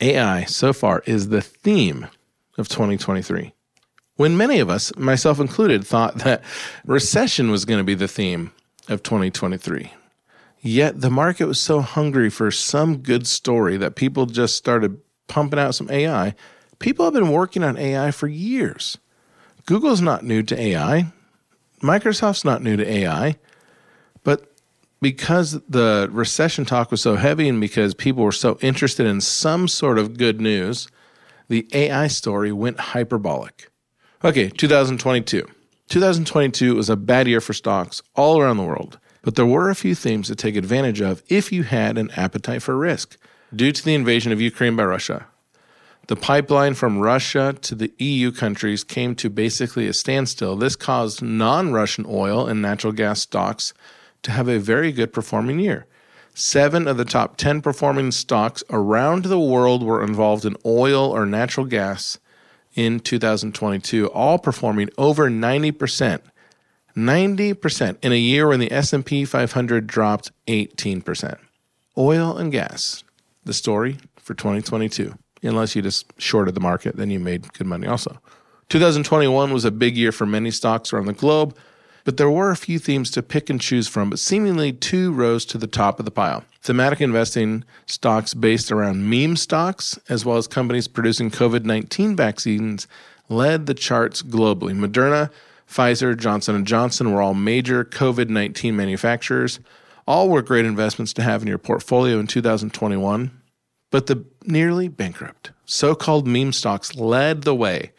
AI 0.00 0.44
so 0.44 0.72
far 0.72 1.02
is 1.06 1.28
the 1.28 1.42
theme 1.42 2.08
of 2.56 2.68
2023. 2.68 3.52
When 4.16 4.36
many 4.36 4.58
of 4.58 4.70
us, 4.70 4.94
myself 4.96 5.38
included, 5.38 5.86
thought 5.86 6.16
that 6.18 6.42
recession 6.84 7.50
was 7.50 7.64
going 7.64 7.78
to 7.78 7.84
be 7.84 7.94
the 7.94 8.08
theme 8.08 8.52
of 8.88 9.02
2023. 9.02 9.92
Yet 10.60 11.00
the 11.00 11.10
market 11.10 11.46
was 11.46 11.60
so 11.60 11.80
hungry 11.80 12.30
for 12.30 12.50
some 12.50 12.98
good 12.98 13.26
story 13.26 13.76
that 13.76 13.94
people 13.94 14.26
just 14.26 14.56
started 14.56 15.00
pumping 15.28 15.58
out 15.58 15.74
some 15.74 15.90
AI. 15.90 16.34
People 16.78 17.04
have 17.04 17.14
been 17.14 17.30
working 17.30 17.62
on 17.62 17.76
AI 17.76 18.10
for 18.10 18.26
years. 18.26 18.98
Google's 19.66 20.00
not 20.00 20.24
new 20.24 20.42
to 20.42 20.60
AI. 20.60 21.12
Microsoft's 21.80 22.44
not 22.44 22.62
new 22.62 22.76
to 22.76 22.88
AI. 22.88 23.36
But 24.24 24.52
because 25.00 25.60
the 25.68 26.08
recession 26.10 26.64
talk 26.64 26.90
was 26.90 27.00
so 27.00 27.16
heavy 27.16 27.48
and 27.48 27.60
because 27.60 27.94
people 27.94 28.24
were 28.24 28.32
so 28.32 28.58
interested 28.60 29.06
in 29.06 29.20
some 29.20 29.68
sort 29.68 29.98
of 29.98 30.16
good 30.16 30.40
news, 30.40 30.88
the 31.48 31.68
AI 31.72 32.08
story 32.08 32.52
went 32.52 32.80
hyperbolic. 32.80 33.70
Okay, 34.24 34.48
2022. 34.48 35.46
2022 35.88 36.74
was 36.74 36.90
a 36.90 36.96
bad 36.96 37.26
year 37.28 37.40
for 37.40 37.54
stocks 37.54 38.02
all 38.14 38.40
around 38.40 38.58
the 38.58 38.64
world. 38.64 38.98
But 39.22 39.36
there 39.36 39.46
were 39.46 39.70
a 39.70 39.74
few 39.74 39.94
themes 39.94 40.26
to 40.28 40.34
take 40.34 40.56
advantage 40.56 41.00
of 41.00 41.22
if 41.28 41.52
you 41.52 41.62
had 41.62 41.98
an 41.98 42.10
appetite 42.12 42.62
for 42.62 42.76
risk. 42.76 43.16
Due 43.54 43.72
to 43.72 43.84
the 43.84 43.94
invasion 43.94 44.30
of 44.30 44.40
Ukraine 44.40 44.76
by 44.76 44.84
Russia, 44.84 45.26
the 46.08 46.16
pipeline 46.16 46.72
from 46.72 46.98
Russia 46.98 47.54
to 47.60 47.74
the 47.74 47.92
EU 47.98 48.32
countries 48.32 48.82
came 48.82 49.14
to 49.16 49.28
basically 49.28 49.86
a 49.86 49.92
standstill. 49.92 50.56
This 50.56 50.74
caused 50.74 51.22
non 51.22 51.72
Russian 51.72 52.06
oil 52.08 52.46
and 52.46 52.62
natural 52.62 52.94
gas 52.94 53.20
stocks 53.20 53.74
to 54.22 54.32
have 54.32 54.48
a 54.48 54.58
very 54.58 54.90
good 54.90 55.12
performing 55.12 55.58
year. 55.60 55.86
Seven 56.34 56.88
of 56.88 56.96
the 56.96 57.04
top 57.04 57.36
10 57.36 57.60
performing 57.60 58.10
stocks 58.10 58.64
around 58.70 59.24
the 59.26 59.38
world 59.38 59.82
were 59.82 60.02
involved 60.02 60.46
in 60.46 60.56
oil 60.64 61.10
or 61.10 61.26
natural 61.26 61.66
gas 61.66 62.18
in 62.74 63.00
2022, 63.00 64.06
all 64.08 64.38
performing 64.38 64.88
over 64.96 65.28
90%. 65.28 66.20
90% 66.96 67.96
in 68.02 68.12
a 68.12 68.16
year 68.16 68.48
when 68.48 68.60
the 68.60 68.72
S&P 68.72 69.24
500 69.24 69.86
dropped 69.86 70.32
18%. 70.46 71.38
Oil 71.98 72.36
and 72.36 72.50
gas, 72.50 73.04
the 73.44 73.52
story 73.52 73.98
for 74.16 74.34
2022. 74.34 75.14
Unless 75.42 75.76
you 75.76 75.82
just 75.82 76.12
shorted 76.20 76.54
the 76.54 76.60
market, 76.60 76.96
then 76.96 77.10
you 77.10 77.20
made 77.20 77.52
good 77.52 77.66
money 77.66 77.86
also. 77.86 78.18
2021 78.68 79.52
was 79.52 79.64
a 79.64 79.70
big 79.70 79.96
year 79.96 80.12
for 80.12 80.26
many 80.26 80.50
stocks 80.50 80.92
around 80.92 81.06
the 81.06 81.12
globe, 81.12 81.56
but 82.04 82.16
there 82.16 82.30
were 82.30 82.50
a 82.50 82.56
few 82.56 82.78
themes 82.78 83.10
to 83.12 83.22
pick 83.22 83.48
and 83.48 83.60
choose 83.60 83.88
from, 83.88 84.10
but 84.10 84.18
seemingly 84.18 84.72
two 84.72 85.12
rose 85.12 85.44
to 85.46 85.58
the 85.58 85.66
top 85.66 85.98
of 85.98 86.04
the 86.04 86.10
pile. 86.10 86.44
Thematic 86.62 87.00
investing 87.00 87.64
stocks 87.86 88.34
based 88.34 88.72
around 88.72 89.08
meme 89.08 89.36
stocks, 89.36 89.98
as 90.08 90.24
well 90.24 90.36
as 90.36 90.46
companies 90.46 90.88
producing 90.88 91.30
COVID 91.30 91.64
19 91.64 92.16
vaccines, 92.16 92.86
led 93.28 93.66
the 93.66 93.74
charts 93.74 94.22
globally. 94.22 94.74
Moderna 94.74 95.30
Pfizer, 95.68 96.18
Johnson 96.18 96.64
& 96.64 96.66
Johnson 96.66 97.12
were 97.12 97.20
all 97.20 97.34
major 97.34 97.84
COVID-19 97.84 98.72
manufacturers. 98.74 99.60
All 100.06 100.30
were 100.30 100.40
great 100.40 100.64
investments 100.64 101.12
to 101.14 101.22
have 101.22 101.42
in 101.42 101.48
your 101.48 101.58
portfolio 101.58 102.18
in 102.18 102.26
2021. 102.26 103.30
But 103.90 104.06
the 104.06 104.24
nearly 104.44 104.88
bankrupt 104.88 105.52
so-called 105.64 106.26
meme 106.26 106.52
stocks 106.52 106.94
led 106.94 107.42
the 107.42 107.54
way 107.54 107.92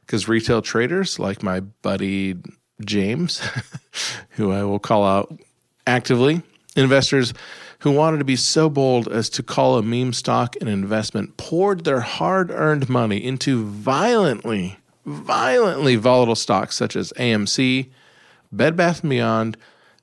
because 0.00 0.28
retail 0.28 0.62
traders 0.62 1.18
like 1.18 1.42
my 1.42 1.60
buddy 1.60 2.36
James, 2.84 3.42
who 4.30 4.50
I 4.50 4.64
will 4.64 4.78
call 4.78 5.04
out 5.04 5.38
actively, 5.86 6.42
investors 6.76 7.32
who 7.80 7.90
wanted 7.90 8.18
to 8.18 8.24
be 8.24 8.36
so 8.36 8.68
bold 8.68 9.08
as 9.08 9.28
to 9.30 9.42
call 9.42 9.76
a 9.76 9.82
meme 9.82 10.12
stock 10.12 10.54
an 10.60 10.68
investment 10.68 11.36
poured 11.36 11.84
their 11.84 12.00
hard 12.00 12.50
earned 12.50 12.88
money 12.88 13.22
into 13.22 13.64
violently 13.64 14.78
violently 15.04 15.96
volatile 15.96 16.36
stocks 16.36 16.76
such 16.76 16.94
as 16.94 17.12
AMC, 17.16 17.88
Bed 18.52 18.76
Bath 18.76 19.02
& 19.02 19.08
Beyond, 19.08 19.56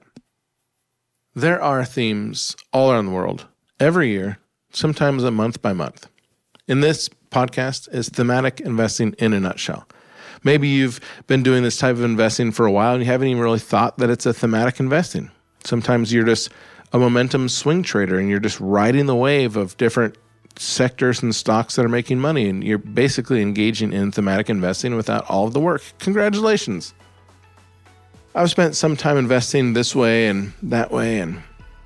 There 1.34 1.62
are 1.62 1.84
themes 1.84 2.56
all 2.72 2.90
around 2.90 3.06
the 3.06 3.12
world 3.12 3.46
every 3.78 4.10
year, 4.10 4.38
sometimes 4.72 5.22
a 5.24 5.30
month 5.30 5.62
by 5.62 5.72
month. 5.72 6.08
In 6.66 6.80
this 6.80 7.08
podcast 7.30 7.94
is 7.94 8.08
thematic 8.08 8.60
investing 8.60 9.14
in 9.18 9.32
a 9.32 9.40
nutshell. 9.40 9.86
Maybe 10.44 10.68
you've 10.68 11.00
been 11.26 11.42
doing 11.42 11.62
this 11.62 11.78
type 11.78 11.96
of 11.96 12.04
investing 12.04 12.52
for 12.52 12.66
a 12.66 12.72
while 12.72 12.94
and 12.94 13.02
you 13.02 13.10
haven't 13.10 13.28
even 13.28 13.42
really 13.42 13.58
thought 13.58 13.98
that 13.98 14.10
it's 14.10 14.26
a 14.26 14.32
thematic 14.32 14.80
investing. 14.80 15.30
Sometimes 15.64 16.12
you're 16.12 16.24
just 16.24 16.50
a 16.92 16.98
momentum 16.98 17.48
swing 17.48 17.82
trader 17.82 18.18
and 18.18 18.28
you're 18.28 18.40
just 18.40 18.58
riding 18.60 19.06
the 19.06 19.14
wave 19.14 19.56
of 19.56 19.76
different 19.76 20.16
sectors 20.56 21.22
and 21.22 21.34
stocks 21.34 21.76
that 21.76 21.84
are 21.84 21.88
making 21.88 22.18
money 22.18 22.48
and 22.48 22.64
you're 22.64 22.78
basically 22.78 23.42
engaging 23.42 23.92
in 23.92 24.10
thematic 24.10 24.50
investing 24.50 24.96
without 24.96 25.28
all 25.28 25.46
of 25.46 25.52
the 25.52 25.60
work. 25.60 25.82
Congratulations. 25.98 26.94
I've 28.34 28.50
spent 28.50 28.76
some 28.76 28.96
time 28.96 29.16
investing 29.16 29.72
this 29.72 29.94
way 29.94 30.28
and 30.28 30.52
that 30.62 30.90
way 30.90 31.20
and 31.20 31.42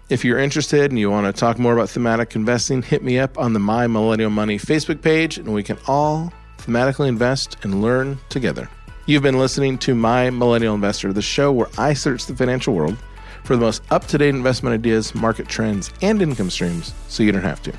if 0.08 0.24
you're 0.24 0.38
interested 0.38 0.90
and 0.90 0.98
you 0.98 1.10
want 1.10 1.26
to 1.26 1.38
talk 1.38 1.58
more 1.58 1.72
about 1.72 1.88
thematic 1.88 2.36
investing, 2.36 2.82
hit 2.82 3.02
me 3.02 3.18
up 3.18 3.38
on 3.38 3.54
the 3.54 3.58
My 3.58 3.86
Millennial 3.86 4.30
Money 4.30 4.58
Facebook 4.58 5.00
page 5.00 5.38
and 5.38 5.52
we 5.54 5.62
can 5.62 5.78
all 5.86 6.32
thematically 6.62 7.08
invest, 7.08 7.56
and 7.62 7.82
learn 7.82 8.18
together. 8.28 8.68
You've 9.06 9.22
been 9.22 9.38
listening 9.38 9.78
to 9.78 9.94
My 9.94 10.30
Millennial 10.30 10.74
Investor, 10.74 11.12
the 11.12 11.22
show 11.22 11.52
where 11.52 11.68
I 11.76 11.92
search 11.92 12.26
the 12.26 12.36
financial 12.36 12.74
world 12.74 12.96
for 13.44 13.56
the 13.56 13.62
most 13.62 13.82
up 13.90 14.06
to 14.06 14.18
date 14.18 14.30
investment 14.30 14.74
ideas, 14.74 15.14
market 15.14 15.48
trends, 15.48 15.92
and 16.02 16.22
income 16.22 16.50
streams 16.50 16.94
so 17.08 17.22
you 17.22 17.32
don't 17.32 17.42
have 17.42 17.62
to. 17.62 17.72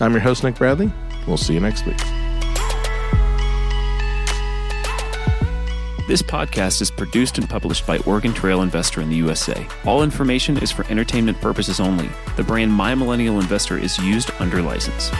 I'm 0.00 0.12
your 0.12 0.20
host, 0.20 0.44
Nick 0.44 0.56
Bradley. 0.56 0.92
We'll 1.26 1.36
see 1.36 1.54
you 1.54 1.60
next 1.60 1.84
week. 1.86 1.98
This 6.08 6.22
podcast 6.22 6.82
is 6.82 6.90
produced 6.90 7.38
and 7.38 7.48
published 7.48 7.86
by 7.86 7.98
Oregon 7.98 8.34
Trail 8.34 8.62
Investor 8.62 9.00
in 9.00 9.10
the 9.10 9.16
USA. 9.16 9.64
All 9.84 10.02
information 10.02 10.56
is 10.58 10.72
for 10.72 10.84
entertainment 10.88 11.40
purposes 11.40 11.78
only. 11.78 12.08
The 12.36 12.42
brand 12.42 12.72
My 12.72 12.96
Millennial 12.96 13.38
Investor 13.38 13.78
is 13.78 13.96
used 13.98 14.32
under 14.40 14.60
license. 14.60 15.10